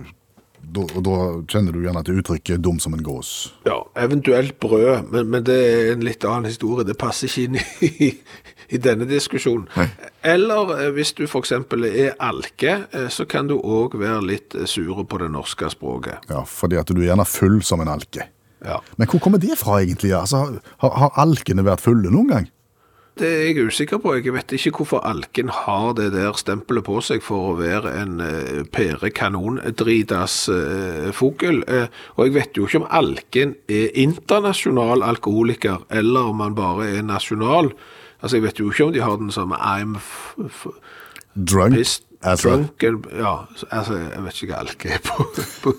[0.67, 1.17] da, og da
[1.51, 3.53] kjenner du gjerne til uttrykket 'dum som en gås'.
[3.67, 6.87] Ja, eventuelt brød, men, men det er en litt annen historie.
[6.87, 8.11] Det passer ikke inn i,
[8.75, 9.69] i denne diskusjonen.
[10.25, 11.53] Eller eh, hvis du f.eks.
[11.53, 16.27] er alke, eh, så kan du òg være litt sur på det norske språket.
[16.31, 18.29] Ja, fordi at du er gjerne full som en alke.
[18.65, 18.81] Ja.
[18.97, 20.15] Men hvor kommer det fra egentlig?
[20.17, 22.47] Altså, har, har alkene vært fulle noen gang?
[23.17, 24.13] Det er jeg usikker på.
[24.19, 28.19] Jeg vet ikke hvorfor alken har det der stempelet på seg for å være en
[28.21, 31.63] uh, kanondritas uh, fugl.
[31.65, 31.87] Uh,
[32.17, 37.09] og jeg vet jo ikke om alken er internasjonal alkoholiker, eller om han bare er
[37.09, 37.73] nasjonal.
[38.21, 39.97] Altså, Jeg vet jo ikke om de har den samme I'm
[41.35, 41.75] Drunk?
[41.75, 42.83] pissed, Altså, drunk
[43.17, 45.25] Ja, altså, jeg vet ikke hva alke er på.
[45.65, 45.75] på.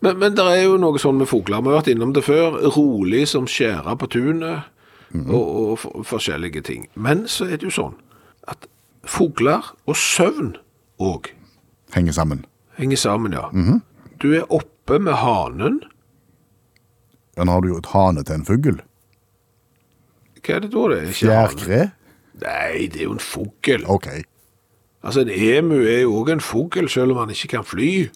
[0.00, 1.62] men, men det er jo noe sånn med fugler.
[1.62, 2.58] Vi har vært innom det før.
[2.74, 4.72] Rolig som skjæra på tunet
[5.12, 5.42] og,
[5.72, 6.88] og for, forskjellige ting.
[6.94, 7.94] Men så er det jo sånn
[8.48, 8.66] at
[9.04, 10.54] fugler og søvn
[11.02, 11.32] òg
[11.94, 12.44] Henger sammen.
[12.78, 13.48] henger sammen, ja.
[14.22, 15.82] Du er oppe med hanen.
[17.36, 18.78] Men har du jo et hane til en fugl.
[20.42, 20.86] Hva er det da?
[20.88, 21.12] Det er.
[21.16, 21.80] Fjærkre?
[22.42, 23.84] Nei, det er jo en fugl.
[23.92, 24.08] Ok.
[25.02, 28.08] Altså, en emu er jo òg en fugl, selv om han ikke kan fly.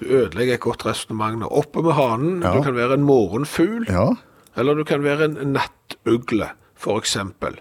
[0.00, 1.42] Du ødelegger et godt resonnement.
[1.50, 2.42] Oppe med hanen.
[2.42, 2.52] Ja.
[2.56, 4.10] Du kan være en morgenfugl, Ja.
[4.56, 6.52] Eller du kan være en nattugle,
[6.98, 7.58] eksempel.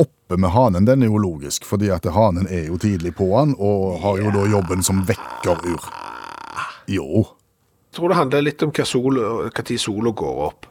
[0.00, 3.54] Oppe med hanen, den er jo logisk, fordi at hanen er jo tidlig på han,
[3.58, 5.90] og har jo da jobben som vekkerur.
[6.90, 7.26] Jo.
[7.90, 9.20] Jeg tror det handler litt om hva, sol,
[9.54, 10.70] tid sola går opp.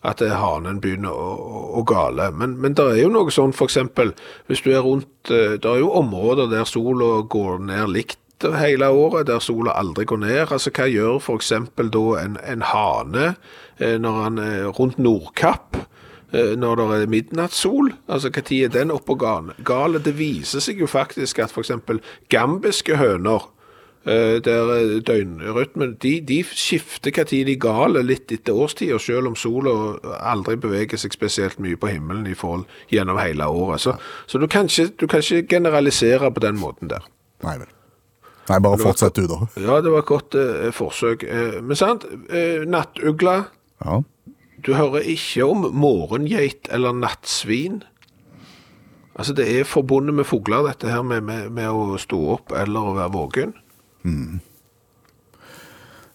[0.00, 2.30] At er hanen begynner å, å, å gale.
[2.32, 4.14] Men, men det er jo noe sånn, eksempel,
[4.48, 8.19] hvis du er rundt eh, Det er jo områder der sola går ned likt
[8.60, 10.52] hele året, der sola aldri går ned.
[10.52, 13.34] Altså, hva gjør eksempel da en, en hane
[13.78, 15.76] eh, når han er rundt Nordkapp?
[16.32, 19.98] eh, Når det er midnattssol, altså hva tid er den oppe og gal- gale?
[20.02, 23.48] Det viser seg jo faktisk at eksempel gambiske høner
[24.08, 29.28] Eh, der eh, døgnrytmen de, de skifter tid de er gale litt etter årstida, selv
[29.28, 29.74] om sola
[30.24, 33.82] aldri beveger seg spesielt mye på himmelen i forhold gjennom hele året.
[33.84, 33.92] Så,
[34.26, 37.04] så du, kan ikke, du kan ikke generalisere på den måten der.
[37.44, 37.68] Nei vel.
[38.50, 39.38] Nei, bare fortsett du, da.
[39.62, 41.22] Ja, det var et godt eh, forsøk.
[41.22, 43.36] Eh, men sant, eh, nattugla,
[43.84, 44.00] Ja.
[44.66, 47.80] du hører ikke om morgengeit eller nattsvin.
[49.14, 52.80] Altså, det er forbundet med fugler, dette her med, med, med å stå opp eller
[52.90, 53.54] å være våken.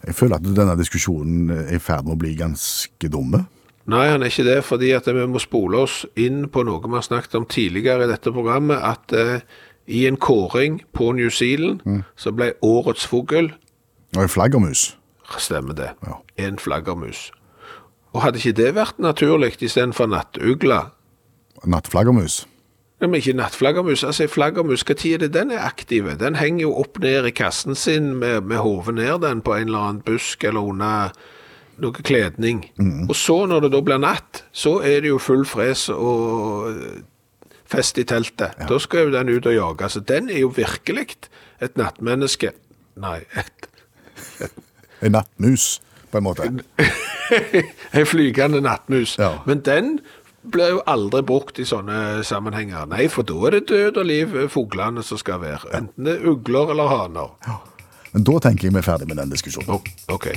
[0.06, 3.46] Jeg føler at denne diskusjonen er i ferd med å bli ganske dumme.
[3.90, 6.96] Nei, han er ikke det, fordi at vi må spole oss inn på noe vi
[6.98, 9.44] har snakket om tidligere i dette programmet, at eh,
[9.88, 11.82] i en kåring på New Zealand
[12.16, 13.52] så ble årets fugl,
[14.16, 14.98] Og en flaggermus.
[15.38, 16.14] stemmer det, Ja.
[16.48, 17.32] en flaggermus.
[18.14, 20.86] Og hadde ikke det vært naturlig istedenfor nattugla?
[21.66, 22.46] Nattflaggermus.
[23.02, 24.04] Nei, men ikke nattflaggermus.
[24.04, 26.16] Altså, flaggermus, hva tid er det den er aktive?
[26.20, 29.68] Den henger jo opp ned i kassen sin med, med hodet ned den på en
[29.68, 31.12] eller annen busk eller under
[31.78, 32.70] noe kledning.
[33.10, 36.72] Og så når det da blir natt, så er det jo full fres og
[37.70, 38.58] fest i teltet.
[38.70, 39.90] Da skal jo den ut og jage.
[39.90, 41.08] Så den er jo virkelig
[41.62, 42.52] et nattmenneske.
[43.02, 43.70] Nei, et,
[45.04, 46.46] En nattmus, på en måte.
[48.00, 49.18] en flygende nattmus.
[49.20, 49.34] Ja.
[49.46, 50.00] Men den
[50.52, 52.88] blir jo aldri brukt i sånne sammenhenger.
[52.90, 55.74] Nei, for da er det død og liv eh, fuglene som skal være.
[55.78, 57.34] Enten det er ugler eller haner.
[57.48, 57.60] Ja.
[58.14, 59.76] Men da tenker jeg vi er ferdig med den diskusjonen.
[59.76, 60.30] Oh, Ok.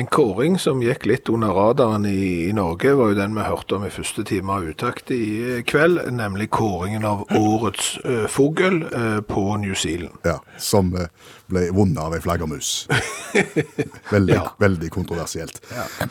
[0.00, 3.76] En kåring som gikk litt under radaren i, i Norge, var jo den vi hørte
[3.76, 8.78] om i første time av Utakt i eh, kveld, nemlig kåringen av årets uh, fugl
[8.94, 10.16] uh, på New Zealand.
[10.24, 11.12] Ja, Som eh,
[11.50, 12.86] ble vunnet av ei flaggermus.
[14.10, 14.44] Veldig, Ja.
[14.58, 15.60] veldig kontroversielt.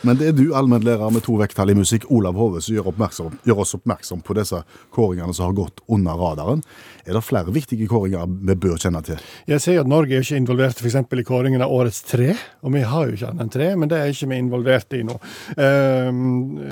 [0.04, 3.60] Men det er du, allmennlærer med to vekttall i musikk, Olav Hove, som gjør, gjør
[3.64, 4.62] oss oppmerksom på disse
[4.94, 6.62] kåringene som har gått under radaren.
[7.06, 9.20] Er det flere viktige kåringer vi bør kjenne til?
[9.48, 12.34] Jeg ser at Norge er ikke involvert for eksempel, i kåringen av årets tre,
[12.64, 15.02] og vi har jo ikke annet enn tre, men det er ikke vi involvert i
[15.06, 15.16] nå.
[15.56, 16.10] Eh,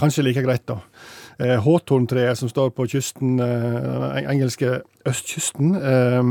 [0.00, 0.78] kanskje like greit, da.
[1.40, 3.80] Eh, Hawthorne-treet som står på kysten, eh,
[4.16, 5.76] den engelske østkysten.
[5.76, 6.22] Eh,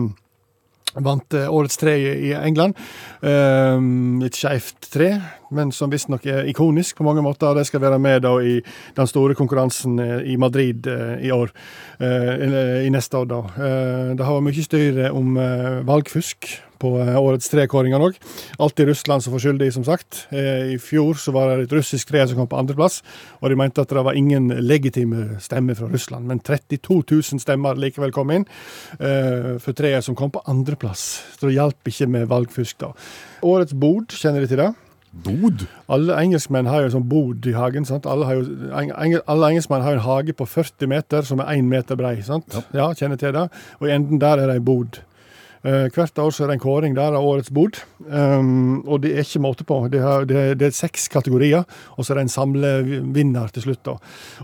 [1.03, 2.77] Vant eh, årets tre i England.
[3.21, 5.11] Um, et skeivt tre,
[5.53, 7.53] men som visstnok er ikonisk på mange måter.
[7.57, 8.57] Det skal være med da i
[8.97, 11.53] den store konkurransen eh, i Madrid eh, i år.
[11.97, 13.41] Uh, i neste år, da.
[13.57, 16.51] Uh, det har vært mye styr om uh, valgfusk
[16.81, 18.17] på eh, årets trekåringer òg.
[18.63, 20.25] Alltid Russland som får skyldig, som sagt.
[20.31, 23.01] Eh, I fjor så var det et russisk tre som kom på andreplass,
[23.41, 26.27] og de mente at det var ingen legitime stemmer fra Russland.
[26.29, 28.47] Men 32 000 stemmer likevel kom inn
[28.99, 31.07] eh, for treet som kom på andreplass.
[31.37, 32.93] Så det hjalp ikke med valgfusk, da.
[33.45, 34.73] Årets bod, kjenner de til det?
[35.23, 35.63] Bod?
[35.89, 37.85] Alle engelskmenn har jo en sånn bod i hagen.
[37.87, 38.05] sant?
[38.09, 38.45] Alle, har jo,
[38.77, 41.97] eng, eng, alle engelskmenn har jo en hage på 40 meter som er 1 meter
[41.99, 42.17] brei.
[42.25, 42.59] sant?
[42.75, 42.91] Ja.
[42.93, 43.47] kjenner til det.
[43.79, 45.01] Og i enden der er det ei bod.
[45.67, 47.81] Eh, hvert år så er det en kåring der av årets bod.
[48.07, 49.81] Um, og det er ikke måte på.
[49.91, 51.65] Det, er, det, det er seks kategorier,
[51.97, 53.81] og så er det en samlevinner til slutt.
[53.83, 53.97] da.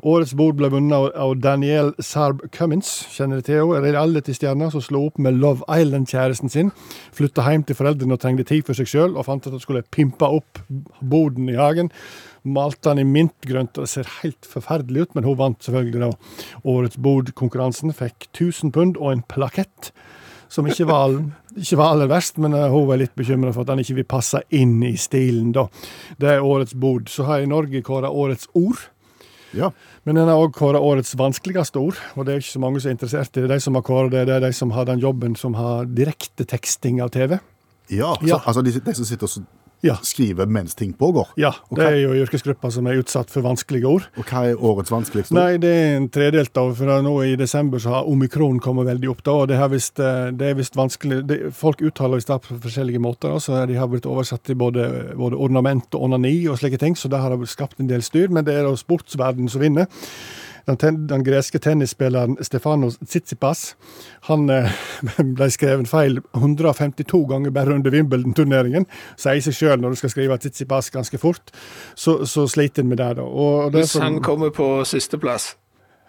[0.04, 3.80] Årets bod ble vunnet av, Danielle Sarb Cummins, kjenner du til henne?
[3.86, 6.74] Reality-stjerna som slo opp med Love Island-kjæresten sin.
[7.16, 9.86] Flytta hjem til foreldrene og trengte tid for seg sjøl, og fant at hun skulle
[9.96, 10.60] pimpe opp
[11.00, 11.94] boden i hagen.
[12.44, 16.12] Malte den i mintgrønt, og det ser helt forferdelig ut, men hun vant selvfølgelig da
[16.68, 17.96] årets bod-konkurransen.
[17.96, 19.94] Fikk 1000 pund og en plakett
[20.54, 23.66] som ikke var, all- ikke var aller verst, men eh, hun var litt bekymra for
[23.66, 25.52] at han ikke vil passe inn i stilen.
[25.56, 25.66] da.
[26.22, 27.10] Det er årets bod.
[27.10, 28.84] Så har jeg i Norge kåra årets ord.
[29.54, 29.72] Ja.
[30.06, 32.90] Men den har òg kåra årets vanskeligste ord, og det er ikke så mange som
[32.90, 33.50] er interessert i det.
[33.54, 37.02] De som har kåra det, det er de som har den jobben som har direkteteksting
[37.06, 37.38] av TV.
[37.94, 38.38] Ja, Ja.
[38.40, 39.46] Så, altså de, de som sitter og
[39.84, 39.98] Ja.
[40.02, 41.28] skriver mens ting pågår.
[41.38, 44.06] Ja, det hva- er jo yrkesgrupper som er utsatt for vanskelige ord.
[44.18, 45.36] Og hva er årets vanskeligste?
[45.36, 49.10] Nei, det er en tredelt av, for nå i desember så har omikron kommet veldig
[49.12, 52.40] opp da, og det, vist, eh, det er visst vanskelig, det, folk uttaler i det
[52.48, 54.88] på forskjellige måter, da, så de har blitt oversatt til både,
[55.20, 58.46] både ornament og onani og slike ting, så det har skapt en del styr, men
[58.46, 59.88] det er da sportsverden som vinner.
[60.66, 63.76] Den, ten, den greske tennisspilleren Stefanos Tsitsipas
[64.30, 64.70] han eh,
[65.36, 68.86] ble skrevet feil 152 ganger bare under Wimbledon-turneringen.
[69.20, 71.52] Sier seg sjøl når du skal skrive Tsitsipas ganske fort,
[72.00, 73.10] så, så sliter en med det.
[73.20, 73.26] da.
[73.28, 75.56] Og, Hvis som- han kommer på sisteplass.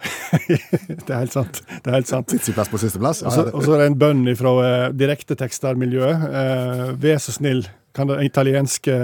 [0.49, 1.63] det er helt sant.
[1.81, 2.29] Det er helt sant.
[2.29, 3.23] Tsitsipas på sisteplass?
[3.25, 6.29] Ja, så- Og så er det en bønn fra uh, direktetekstermiljøet.
[6.31, 8.95] Uh, Vær så snill, kan det italienske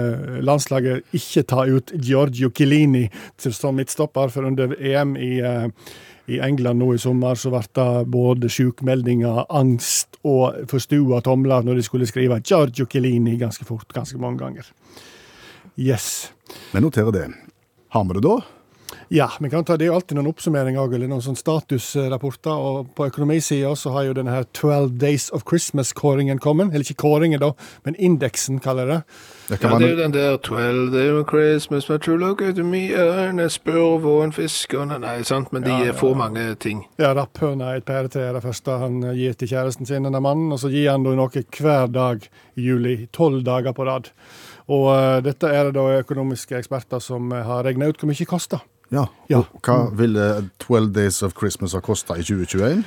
[0.43, 3.05] landslaget ikke ta ut Giorgio Chiellini
[3.39, 4.31] til som midtstopper?
[4.33, 5.67] For under EM i, eh,
[6.27, 11.79] i England nå i sommer så ble det både sjukmeldinger, angst og forstua tomler når
[11.79, 14.67] de skulle skrive Giorgio Chiellini ganske fort, ganske mange ganger.
[15.79, 16.31] Yes.
[16.73, 17.27] Vi noterer det.
[17.89, 18.39] Har vi det da?
[19.13, 22.55] Ja, vi kan ta, det er jo alltid noen oppsummeringer eller noen sånn statusrapporter.
[22.55, 26.71] Og på økonomisida så har jo denne her 12 Days of Christmas-kåringen kommet.
[26.71, 27.49] Eller ikke kåringen, da,
[27.83, 29.17] men indeksen, kaller jeg det.
[29.49, 32.53] Det Ja, kan det er jo den der 12 Days of Christmas, my true love
[32.55, 36.15] to me, en spurv og en fisk og Nei, sant, men de Ja, ja, får
[36.15, 36.87] mange ting.
[36.95, 40.55] Ja, Rapphøna er et pæretre er det første han gir til kjæresten sin, denne mannen.
[40.55, 42.23] Og så gir han da noe hver dag
[42.55, 43.09] i juli.
[43.11, 44.07] Tolv dager på rad.
[44.71, 48.15] Og uh, dette er det da økonomiske eksperter som eh, har regna ut hvor mye
[48.15, 48.63] det koster.
[48.91, 49.05] Ja.
[49.31, 49.43] Ja.
[49.63, 52.83] Hva ville 12 Days of Christmas ha kosta i 2021?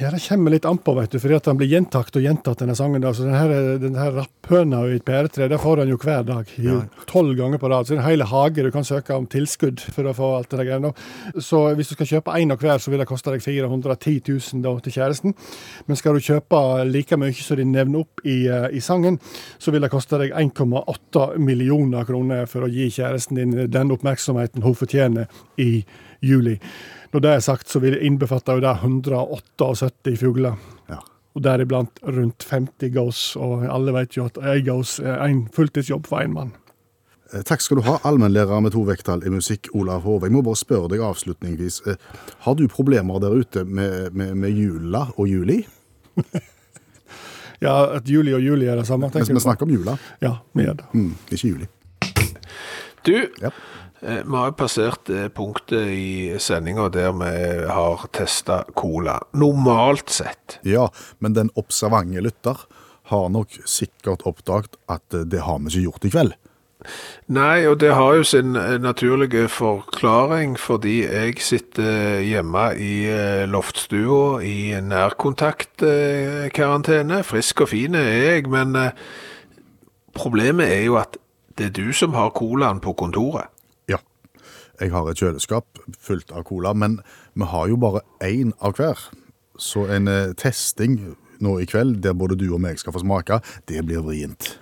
[0.00, 2.60] Ja, Det kommer litt an på, vet du, fordi at han blir gjentatt og gjentatt,
[2.62, 3.02] denne sangen.
[3.02, 6.52] da, så denne, her, rapphøna i et pæretre, det får han jo hver dag.
[7.10, 7.86] Tolv ganger på rad.
[7.86, 10.54] Så det er en hel hage du kan søke om tilskudd for å få alt
[10.54, 10.92] det der
[11.42, 14.62] Så hvis du skal kjøpe én av hver, så vil det koste deg 410 000
[14.62, 15.34] da, til kjæresten.
[15.86, 19.18] Men skal du kjøpe like mye som de nevner opp i, eh, i sangen,
[19.58, 24.62] så vil det koste deg 1,8 millioner kroner for å gi kjæresten din den oppmerksomheten
[24.62, 25.26] hun fortjener
[25.58, 25.84] i
[26.22, 26.60] juli.
[27.14, 30.56] Når det er sagt, så vil innbefatte jo det 178 fugler.
[30.90, 30.98] Ja.
[31.38, 33.20] Og deriblant rundt 50 gås.
[33.38, 36.50] Og alle vet jo at ei gås er en fulltidsjobb for én mann.
[37.32, 40.26] Eh, Takk skal du ha, allmennlærer med to vekttall i musikk, Olav Hove.
[40.26, 41.80] Jeg må bare spørre deg avslutningsvis.
[41.86, 41.96] eh,
[42.44, 45.62] Har du problemer der ute med, med, med jula og juli?
[47.62, 49.06] Ja, at juli og juli er det samme.
[49.08, 49.44] Vi, tenker vi du på?
[49.46, 50.84] snakker om jula, Ja, vi gjør det.
[50.92, 51.68] mm, ikke juli.
[53.06, 53.50] Du, Ja.
[54.04, 57.32] Eh, vi har passert punktet i sendinga der vi
[57.68, 59.18] har testa cola.
[59.32, 60.60] Normalt sett.
[60.62, 62.66] Ja, men den observante lytter
[63.10, 66.32] har nok sikkert oppdaget at eh, det har vi ikke gjort i kveld.
[67.32, 73.48] Nei, og det har jo sin eh, naturlige forklaring, fordi jeg sitter hjemme i eh,
[73.48, 77.22] loftstua i nærkontaktkarantene.
[77.24, 78.92] Frisk og fin er jeg, men eh,
[80.16, 81.16] problemet er jo at
[81.58, 83.48] det er du som har colaen på kontoret.
[84.80, 86.98] Jeg har et kjøleskap fullt av cola, men
[87.34, 88.98] vi har jo bare én av hver.
[89.58, 90.98] Så en eh, testing
[91.44, 94.54] nå i kveld, der både du og meg skal få smake, det blir vrient.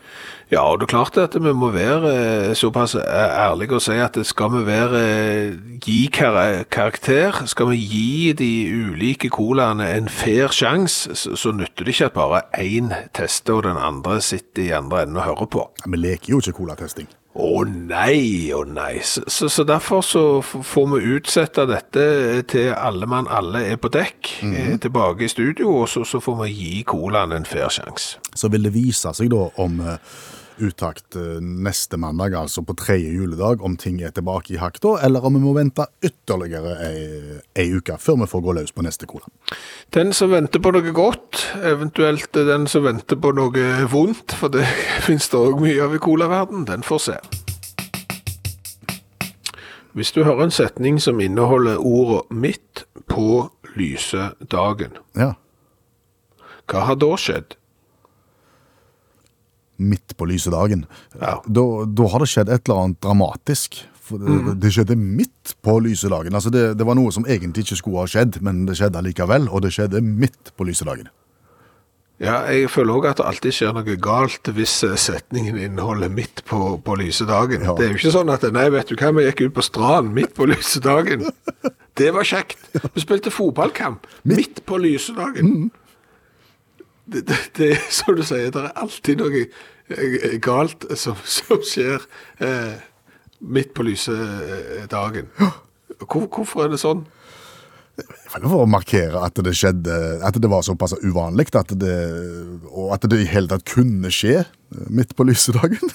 [0.52, 4.18] Ja, og det er klart at vi må være eh, såpass ærlige og si at
[4.28, 8.52] skal vi være eh, gi karakter, skal vi gi de
[8.90, 13.66] ulike colaene en fair sjanse, så, så nytter det ikke at bare én tester og
[13.68, 15.66] den andre sitter i andre enden og hører på.
[15.84, 17.08] Ja, Vi leker jo ikke colatesting.
[17.32, 19.00] Å nei, å nei.
[19.08, 22.04] Så, så, så derfor så får vi utsette dette
[22.52, 26.42] til alle mann alle er på dekk, eh, tilbake i studio, og så, så får
[26.42, 28.20] vi gi colaen en fair sjanse.
[28.36, 29.80] Så vil det vise seg da om
[30.62, 34.94] uttakt eh, neste mandag, altså på tredje juledag, om ting er tilbake i hakk da,
[35.06, 38.84] eller om vi må vente ytterligere ei, ei uke før vi får gå løs på
[38.86, 39.28] neste kola.
[39.94, 44.66] Den som venter på noe godt, eventuelt den som venter på noe vondt, for det
[45.06, 47.20] finnes det også mye av i colaverden, den får se.
[49.92, 55.34] Hvis du hører en setning som inneholder ordet midt på lyse dagen, Ja,
[56.70, 57.58] hva har da skjedd?
[59.78, 60.84] Midt på lyse dagen.
[61.20, 61.38] Ja.
[61.46, 63.82] Da, da har det skjedd et eller annet dramatisk.
[64.02, 66.34] For det, det skjedde midt på lyse dagen.
[66.34, 69.46] Altså det, det var noe som egentlig ikke skulle ha skjedd, men det skjedde likevel,
[69.48, 71.08] og det skjedde midt på lyse dagen.
[72.22, 76.44] Ja, jeg føler også at det alltid skjer noe galt hvis eh, setningen inneholder midt
[76.46, 77.64] på, på lyse dagen.
[77.66, 77.74] Ja.
[77.78, 80.12] Det er jo ikke sånn at nei, vet du hva, vi gikk ut på stranden
[80.14, 81.26] midt på lyse dagen.
[81.98, 82.62] Det var kjekt.
[82.94, 85.66] Vi spilte fotballkamp midt på lyse dagen.
[87.04, 92.04] Det, det, det som du sier, det er alltid noe eh, galt som, som skjer
[92.42, 92.76] eh,
[93.42, 95.30] midt på lyse eh, dagen.
[96.06, 97.04] Hvor, hvorfor er det sånn?
[98.32, 101.96] For å markere at det skjedde, at det var såpass uvanlig, at det,
[102.70, 105.92] og at det i hele tatt kunne skje eh, midt på lyse dagen.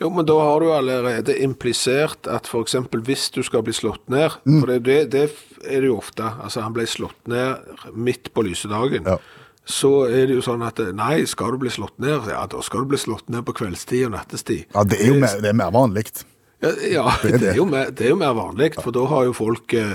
[0.00, 4.32] Jo, men da har du allerede implisert at eksempel hvis du skal bli slått ned,
[4.48, 5.26] for det, det, det
[5.68, 7.60] er det jo ofte, altså han ble slått ned
[7.92, 9.18] midt på lysedagen, Ja.
[9.66, 12.84] Så er det jo sånn at nei, skal du bli slått ned, ja, da skal
[12.86, 14.64] du bli slått ned på kveldstid og nattestid.
[14.74, 16.06] Ja, det er jo mer, det er mer vanlig.
[16.62, 17.52] Ja, ja Det er det, det.
[17.58, 19.94] er mer, det er jo mer vanlig, for da har jo folk eh,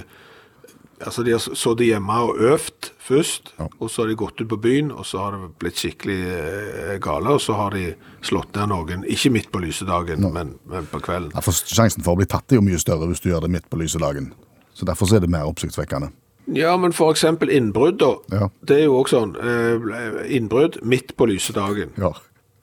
[1.05, 3.65] Altså, de har sittet hjemme og øvd først, Ja.
[3.83, 6.93] og så har de gått ut på byen, og så har det blitt skikkelig eh,
[7.03, 7.89] gale, og så har de
[8.23, 11.33] slått ned noen, ikke midt på lysedagen, men, men på kvelden.
[11.35, 13.51] Ja, for Sjansen for å bli tatt er jo mye større hvis du gjør det
[13.57, 14.31] midt på lyse dagen.
[14.73, 16.13] Så Derfor er det mer oppsiktsvekkende.
[16.53, 18.11] Ja, men eksempel innbrudd da.
[18.31, 18.49] Ja.
[18.61, 21.89] Det er jo også sånn, eh, innbrudd midt på lysedagen.
[21.97, 22.11] Ja.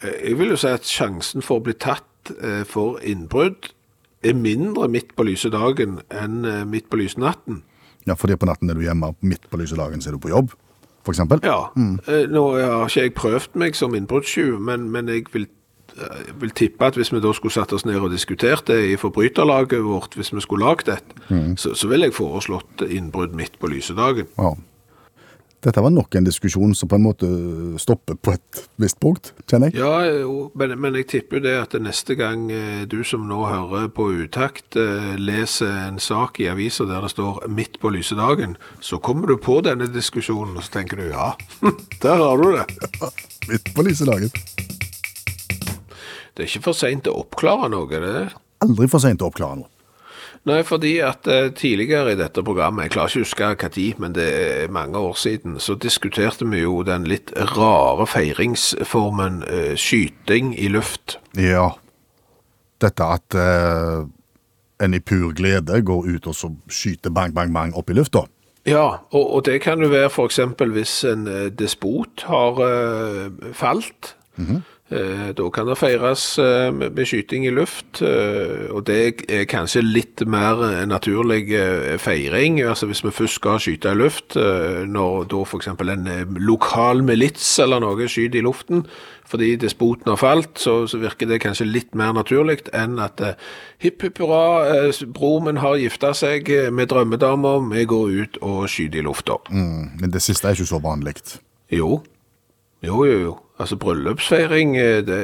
[0.03, 3.73] Eh, Jeg vil jo si at sjansen for å bli tatt eh, for innbrudd
[4.23, 7.63] er mindre midt på lysedagen enn eh, midt på lysenatten.
[8.07, 10.29] ja, fordi på natten er du hjemme, midt på lyse dagen så er du på
[10.31, 10.51] jobb,
[11.13, 11.41] eksempel.
[11.43, 11.99] Ja, Mm.
[12.31, 15.47] nå har ikke jeg prøvd meg som innbruddstyv, men, men jeg vil,
[15.99, 18.99] eh, vil tippe at hvis vi da skulle satt oss ned og diskutert det i
[19.01, 21.17] forbryterlaget vårt, hvis vi skulle lagd et,
[21.57, 24.29] så, så ville jeg foreslått innbrudd midt på lysedagen.
[24.39, 24.55] Ja.
[25.63, 27.29] Dette var nok en diskusjon som på en måte
[27.79, 29.79] stopper på et visst punkt, kjenner jeg.
[29.79, 33.87] Ja, men, men jeg tipper jo det at neste gang eh, du som nå hører
[33.95, 38.99] på utakt, eh, leser en sak i avisa der det står 'midt på lysedagen', så
[38.99, 41.35] kommer du på denne diskusjonen, og så tenker du ja,
[42.03, 42.67] der har du det.
[43.49, 44.35] Midt på lyse dagen.
[46.33, 48.43] Det er ikke for seint å oppklare noe, det er det.
[48.65, 49.69] Aldri for sent å oppklare noe.
[50.49, 54.01] Nei, fordi at eh, tidligere i dette programmet, jeg klarer ikke å huske hva tid,
[54.03, 59.77] men det er mange år siden, så diskuterte vi jo den litt rare feiringsformen eh,
[59.79, 61.21] skyting i luft.
[61.39, 61.69] Ja.
[62.83, 64.03] Dette at eh,
[64.83, 68.27] en i pur glede går ut og så skyter bang, bang, bang opp i lufta.
[68.67, 74.17] Ja, og, og det kan jo være eksempel hvis en eh, despot har eh, falt.
[74.39, 74.59] Eh,
[75.33, 80.21] da kan det feires eh, med, skyting i luft, eh, og det er kanskje litt
[80.29, 82.61] mer eh, naturlig eh, feiring.
[82.61, 87.01] Altså hvis vi først skal skyte i luft, eh, når da eksempel en eh, lokal
[87.07, 88.85] milits eller noe skyter i luften,
[89.33, 93.39] fordi despoten har falt, så, så virker det kanskje litt mer naturlig enn at eh,
[93.81, 98.43] hipp hipp hurra, eh, bror min har gifta seg eh, med drømmedama, vi går ut
[98.43, 99.41] og skyter i lufta.
[99.49, 101.17] Mm, men det siste er ikke så vanlig.
[101.73, 102.03] Jo.
[102.83, 103.33] Jo, jo, jo.
[103.63, 105.21] Altså, bryllupsfeiring eh, det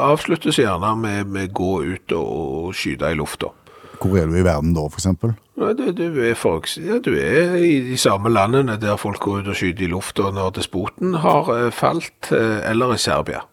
[0.00, 3.52] avsluttes gjerne med, med gå ut og skyte i lufta.
[4.00, 5.34] Hvor er du i verden da, eksempel?
[5.56, 6.34] Du, du, er
[6.82, 10.32] ja, du er i de samme landene der folk går ut og skyter i lufta
[10.34, 13.44] når despoten har eh, falt, eh, eller i Serbia.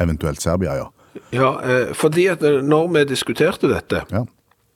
[0.00, 0.90] Eventuelt Serbia, ja.
[1.30, 1.52] Ja,
[1.94, 4.24] fordi at når vi diskuterte dette, ja.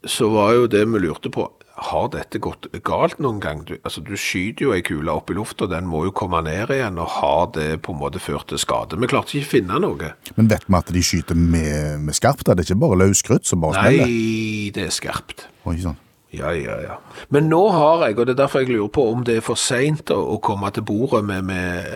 [0.06, 1.48] så var jo det vi lurte på,
[1.78, 3.62] har dette gått galt noen gang?
[3.68, 6.72] Du, altså, du skyter jo ei kule opp i lufta, den må jo komme ned
[6.74, 8.98] igjen, og har det på en måte ført til skade?
[8.98, 10.12] Vi klarte ikke å finne noe.
[10.36, 12.46] Men vet vi at de skyter med, med skarpt?
[12.48, 14.10] Det er ikke bare løskrutt som bare smeller?
[14.10, 15.46] Nei, det er skarpt.
[15.68, 15.98] Oi, sånn.
[16.34, 16.98] Ja, ja, ja.
[17.32, 19.60] Men nå har jeg, og det er derfor jeg lurer på om det er for
[19.60, 21.88] seint å, å komme til bordet med, med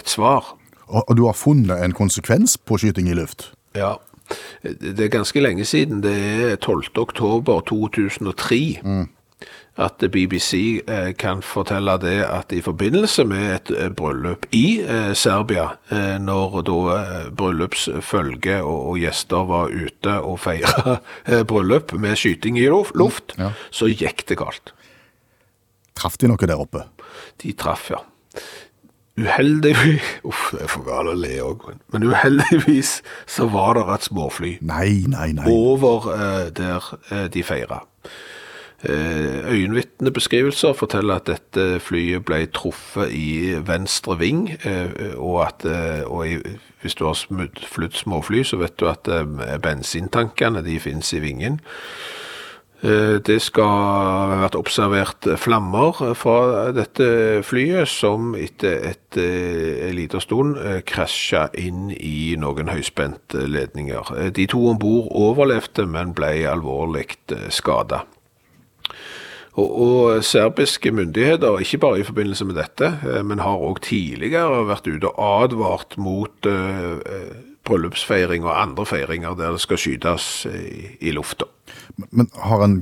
[0.00, 0.56] et svar.
[0.86, 3.52] Og, og du har funnet en konsekvens på skyting i luft.
[3.78, 3.96] Ja.
[4.62, 6.02] Det er ganske lenge siden.
[6.02, 6.16] Det
[6.52, 6.96] er 12.
[6.96, 8.60] oktober 2003
[9.76, 15.12] at BBC eh, kan fortelle det at i forbindelse med et eh, bryllup i eh,
[15.14, 15.68] Serbia,
[16.18, 16.96] når da
[17.36, 20.96] bryllupsfølge og, gjester var ute og feira
[21.50, 23.44] bryllup med skyting i luft, mm.
[23.44, 23.52] ja.
[23.70, 24.72] så gikk det galt.
[25.96, 26.86] Traff de noe der oppe?
[27.42, 28.00] De traff, ja.
[29.16, 31.62] Uheldigvis Uff, det er for galt å le òg,
[31.94, 35.46] men, uheldigvis så var det et småfly Nei, nei, nei.
[35.48, 37.80] over eh, der eh, de feira.
[38.84, 46.04] Eh, Øyenvitnebeskrivelser forteller at dette flyet ble truffet i venstre ving, eh, og at eh,
[46.04, 46.36] og i,
[46.84, 51.60] hvis du har flydd småfly, så vet du at eh, bensintankene de finnes i vingen.
[52.82, 59.94] Eh, Det skal ha vært observert flammer fra dette flyet, som etter et, eh, en
[59.96, 63.48] liten stund eh, krasja inn i noen høyspentledninger.
[63.48, 64.30] ledninger.
[64.30, 67.16] De to om bord overlevde, men ble alvorlig
[67.48, 68.04] skada.
[69.56, 74.66] Og, og serbiske myndigheter, ikke bare i forbindelse med dette, eh, men har òg tidligere
[74.68, 77.36] vært ute og advart mot eh, eh,
[77.66, 81.48] bryllupsfeiring og andre feiringer der det skal skytes eh, i, i lufta.
[82.10, 82.80] Men har en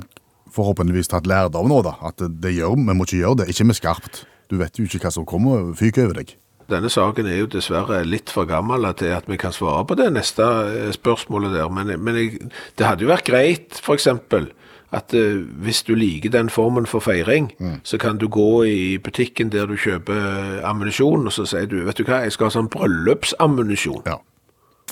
[0.55, 1.97] forhåpentligvis tatt lærdom nå, da?
[2.07, 3.51] At det, gjør, vi må ikke gjøre det.
[3.53, 4.24] Ikke med skarpt.
[4.51, 6.35] Du vet jo ikke hva som kommer og fyker over deg.
[6.70, 10.09] Denne saken er jo dessverre litt for gammel til at vi kan svare på det
[10.14, 14.49] neste eh, spørsmålet der, men, men jeg, det hadde jo vært greit, eksempel,
[14.95, 17.49] at uh, hvis du liker den formen for feiring,
[17.82, 21.99] så kan du gå i butikken der du kjøper ammunisjon, og så sier du, vet
[21.99, 24.05] du hva, jeg skal ha sånn bryllupsammunisjon.
[24.07, 24.20] Ja.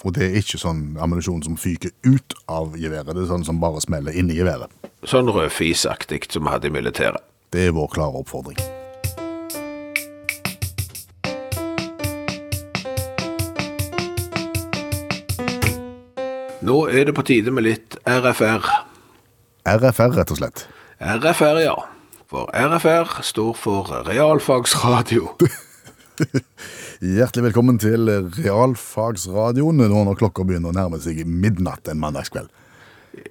[0.03, 3.14] Og det er ikke sånn ammunisjon som fyker ut av geværet.
[3.14, 4.72] Det er sånn som bare smeller inn i geværet.
[5.07, 7.22] Sånn rødfisaktig som vi hadde i militæret.
[7.55, 8.59] Det er vår klare oppfordring.
[16.62, 18.66] Nå er det på tide med litt RFR.
[19.66, 20.66] RFR, rett og slett.
[20.98, 21.74] RFR, ja.
[22.30, 25.34] For RFR står for Realfagsradio.
[27.03, 32.46] Hjertelig velkommen til Realfagsradioen nå når klokka begynner å nærme seg midnatt en mandagskveld.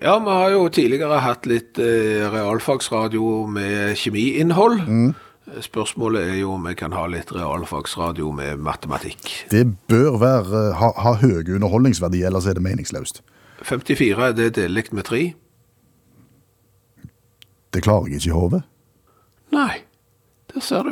[0.01, 4.81] Ja, vi har jo tidligere hatt litt eh, realfagsradio med kjemiinnhold.
[5.63, 9.29] Spørsmålet er jo om vi kan ha litt realfagsradio med matematikk.
[9.53, 13.21] Det bør være, ha, ha høy underholdningsverdi, ellers er det meningsløst.
[13.69, 15.21] 54 er det delt med 3?
[17.71, 18.61] Det klarer jeg ikke i hodet.
[19.55, 19.85] Nei,
[20.51, 20.91] der ser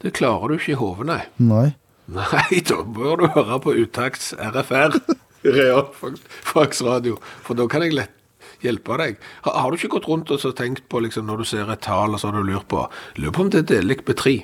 [0.00, 1.22] Det klarer du ikke i hodet, nei.
[1.44, 1.66] Nei.
[2.10, 4.96] Nei, da bør du høre på Uttakts RFR,
[5.56, 8.16] realfagsradio, for da kan jeg lett
[8.64, 9.18] hjelpe deg.
[9.44, 11.82] Har, har du ikke gått rundt og så tenkt på, liksom, når du ser et
[11.84, 12.86] tall, og så har du lurt på,
[13.20, 14.38] lurer på om det er delig med tre?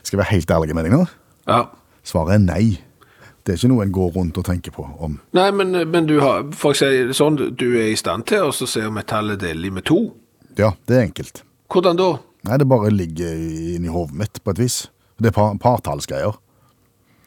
[0.00, 1.02] Skal jeg være helt ærlig med deg nå?
[1.48, 1.60] Ja.
[2.06, 2.64] Svaret er nei.
[3.44, 5.20] Det er ikke noe en går rundt og tenker på om.
[5.36, 8.68] Nei, men, men du har, for det sånn, du er i stand til å så
[8.68, 10.00] se om et tall er delig med to?
[10.58, 11.44] Ja, det er enkelt.
[11.72, 12.10] Hvordan da?
[12.48, 13.34] Nei, det bare ligger
[13.76, 14.78] inni hodet mitt på et vis.
[15.20, 16.38] Det er par, partallsgreier.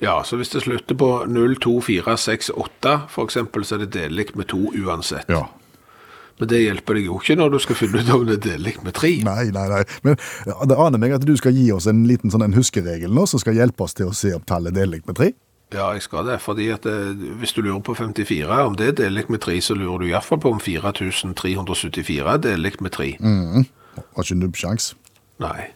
[0.04, 3.86] Ja, så hvis det slutter på 0, 2, 4, 6, 8, for eksempel, så er
[3.86, 5.30] det delig med 2 uansett.
[5.32, 5.46] Ja.
[6.42, 8.74] Men det hjelper deg jo ikke når du skal finne ut om det er delig
[8.84, 9.12] med 3.
[9.24, 9.84] Nei, nei, nei.
[10.04, 10.18] Men
[10.68, 13.40] det aner meg at du skal gi oss en liten sånn en huskeregel nå, som
[13.40, 15.30] skal hjelpe oss til å se opp tallet delig med tre.
[15.74, 18.98] Ja, jeg skal det, fordi at eh, hvis du lurer på 54, om det er
[19.06, 22.94] delig med 3, så lurer du i hvert fall på om 4374 er delig med
[22.94, 23.08] 3.
[23.98, 24.92] Har ikke nubbsjans.
[25.44, 25.68] Nei.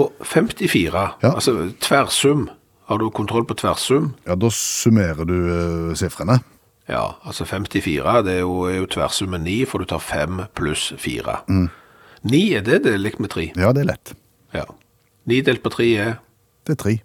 [0.00, 1.34] Og 54, Ja.
[1.34, 2.46] altså tversum,
[2.88, 4.14] har du kontroll på tversum?
[4.26, 6.40] Ja, da summerer du uh, sifrene.
[6.88, 10.90] Ja, altså 54, det er jo, er jo tverrsummen 9, for du tar 5 pluss
[10.98, 11.36] 4.
[11.48, 13.50] 9 er det delig med 3.
[13.56, 14.14] Ja, det er lett.
[14.56, 14.64] Ja.
[15.30, 16.12] 9 delt på 3 er
[16.66, 16.96] Det er tre.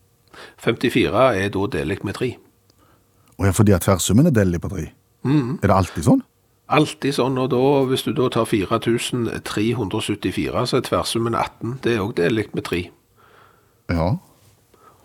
[0.61, 2.31] 54 er da delt med 3.
[3.37, 4.87] Og ja, fordi at tversummen er delig på tre.
[5.27, 6.21] Er det alltid sånn?
[6.68, 11.78] Alltid sånn, og da, hvis du da tar 4374, så er tversummen 18.
[11.84, 12.82] Det er òg delt med 3.
[13.95, 14.07] Ja.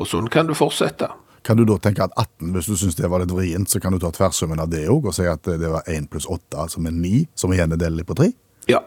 [0.03, 1.09] Og sånn kan du fortsette.
[1.47, 3.93] Kan du da tenke at 18, hvis du syns det var litt vrient, så kan
[3.95, 6.83] du ta tversummen av det òg, og si at det var 1 pluss 8, altså
[6.83, 8.31] med 9, som igjen er delt på 3?
[8.71, 8.81] Ja.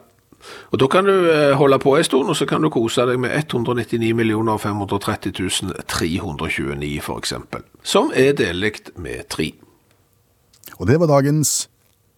[0.72, 3.20] Og da kan du eh, holde på en stund, og så kan du kose deg
[3.24, 5.32] med 199 530
[5.88, 7.64] 329 for eksempel.
[7.84, 9.52] Som er delig med 3.
[10.80, 11.70] Og det var dagens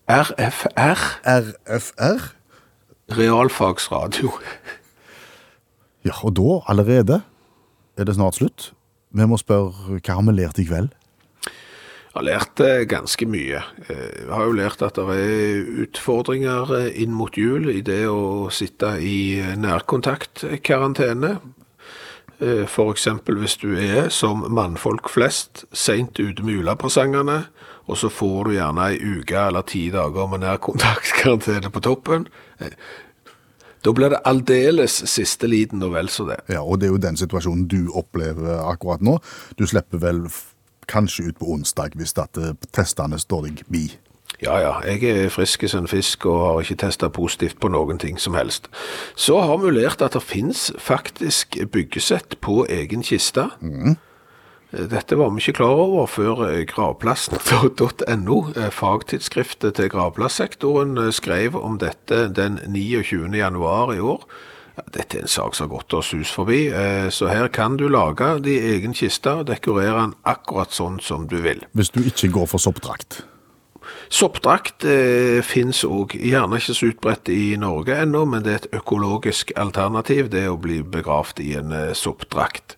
[0.07, 2.21] RFR, RFR.
[3.11, 4.31] realfagsradio.
[6.05, 7.21] Ja, og da allerede
[7.97, 8.69] er det snart slutt.
[9.11, 10.93] Vi må spørre hva har vi lært i kveld?
[12.17, 13.59] Jeg har lært eh, ganske mye.
[13.89, 18.05] Eh, Jeg har jo lært at det er utfordringer eh, inn mot jul i det
[18.09, 21.37] å sitte i nærkontaktkarantene.
[22.39, 23.07] F.eks.
[23.25, 27.43] Hvis du er, som mannfolk flest, sent ute med julepresangene,
[27.87, 32.27] og så får du gjerne ei uke eller ti dager med nærkontaktkarantene på toppen.
[33.85, 36.41] Da blir det aldeles siste liten og vel så det.
[36.51, 39.19] Ja, og det er jo den situasjonen du opplever akkurat nå.
[39.59, 40.25] Du slipper vel
[40.87, 43.85] kanskje ut på onsdag hvis eh, testene står deg bi.
[44.43, 47.97] Ja, ja, jeg er frisk som en fisk og har ikke testet positivt på noen
[47.97, 48.67] ting som helst.
[49.15, 53.47] Så har vi lært at det finnes faktisk byggesett på egen kiste.
[54.71, 61.55] Dette var vi ikke klar over før eh, gravplassen.no, eh, fagtidsskriftet til gravplassektoren, eh, skrev
[61.55, 63.31] om dette den 29.
[63.37, 64.27] januar i år.
[64.93, 66.67] Dette er en sak som har gått oss hus forbi,
[67.09, 71.39] så her kan du lage din egen kiste og dekorere den akkurat sånn som du
[71.41, 71.63] vil.
[71.73, 73.23] Hvis du ikke går for soppdrakt.
[74.09, 78.77] Soppdrakt eh, finnes òg, gjerne ikke så utbredt i Norge ennå, men det er et
[78.79, 82.77] økologisk alternativ, det å bli begravd i en eh, soppdrakt.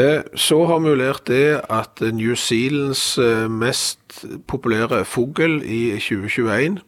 [0.00, 6.82] Eh, så har lært det at New Zealands eh, mest populære fugl i 2021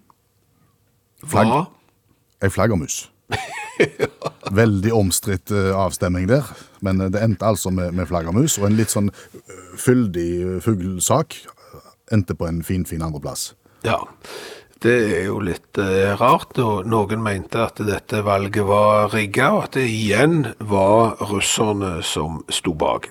[1.27, 1.49] Flagg.
[1.49, 1.65] var
[2.45, 3.07] Ei flaggermus.
[4.61, 6.47] Veldig omstridt eh, avstemning der,
[6.85, 9.11] men eh, det endte altså med, med flaggermus, og en litt sånn
[9.81, 11.39] fyldig fuglesak.
[12.13, 13.55] Endte på en fin, fin andreplass.
[13.87, 14.01] Ja,
[14.85, 19.69] det er jo litt eh, rart, og noen mente at dette valget var rigga, og
[19.69, 23.11] at det igjen var russerne som sto bak.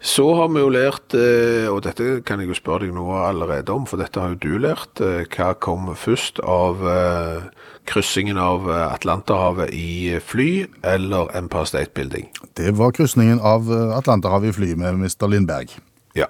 [0.00, 3.74] Så har vi jo lært, eh, og dette kan jeg jo spørre deg noe allerede
[3.74, 7.50] om, for dette har jo du lært, eh, hva kom først av eh,
[7.90, 10.50] kryssingen av eh, Atlanterhavet i fly
[10.86, 12.30] eller Empire State Building?
[12.56, 15.28] Det var krysningen av eh, Atlanterhavet i fly med Mr.
[15.28, 15.76] Lindberg.
[16.18, 16.26] Ja,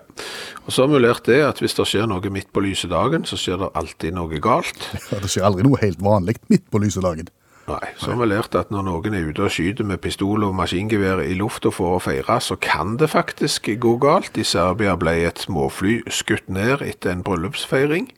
[0.66, 3.24] og så har vi lært det at hvis det skjer noe midt på lyse dagen,
[3.24, 4.90] så skjer det alltid noe galt.
[5.10, 7.30] Ja, det skjer aldri noe helt vanlig midt på lyse dagen.
[7.70, 10.56] Nei, så har vi lært at når noen er ute og skyter med pistol og
[10.58, 14.38] maskingevær i lufta for å feire, så kan det faktisk gå galt.
[14.40, 18.10] I Serbia ble et småfly skutt ned etter en bryllupsfeiring.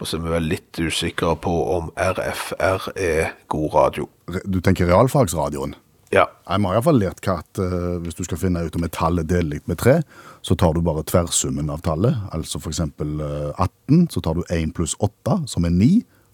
[0.00, 4.08] Og så er vi vel litt usikre på om RFR er god radio.
[4.48, 5.76] Du tenker realfagsradioen.
[6.10, 8.90] Ja, Jeg har iallfall lært hva at uh, hvis du skal finne ut om et
[8.96, 10.00] tall er delt med 3,
[10.42, 12.16] så tar du bare tverrsummen av tallet.
[12.34, 15.90] Altså eksempel eh, 18, så tar du 1 pluss 8, som er 9.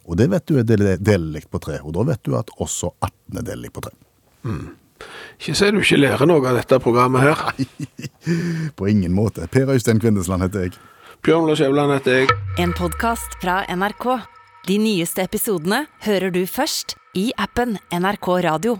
[0.06, 2.92] Og det vet du er del- delelig på 3, og da vet du at også
[3.04, 3.92] 18 er delelig på 3.
[5.42, 7.42] ikke si du ikke lærer noe av dette programmet her.
[8.78, 9.44] På ingen måte.
[9.52, 10.78] Per Øystein Kvindesland heter jeg.
[11.26, 12.28] Bjørn Lars Skjævland heter jeg.
[12.62, 14.06] En podkast fra NRK.
[14.70, 18.78] De nyeste episodene hører du først i appen NRK Radio.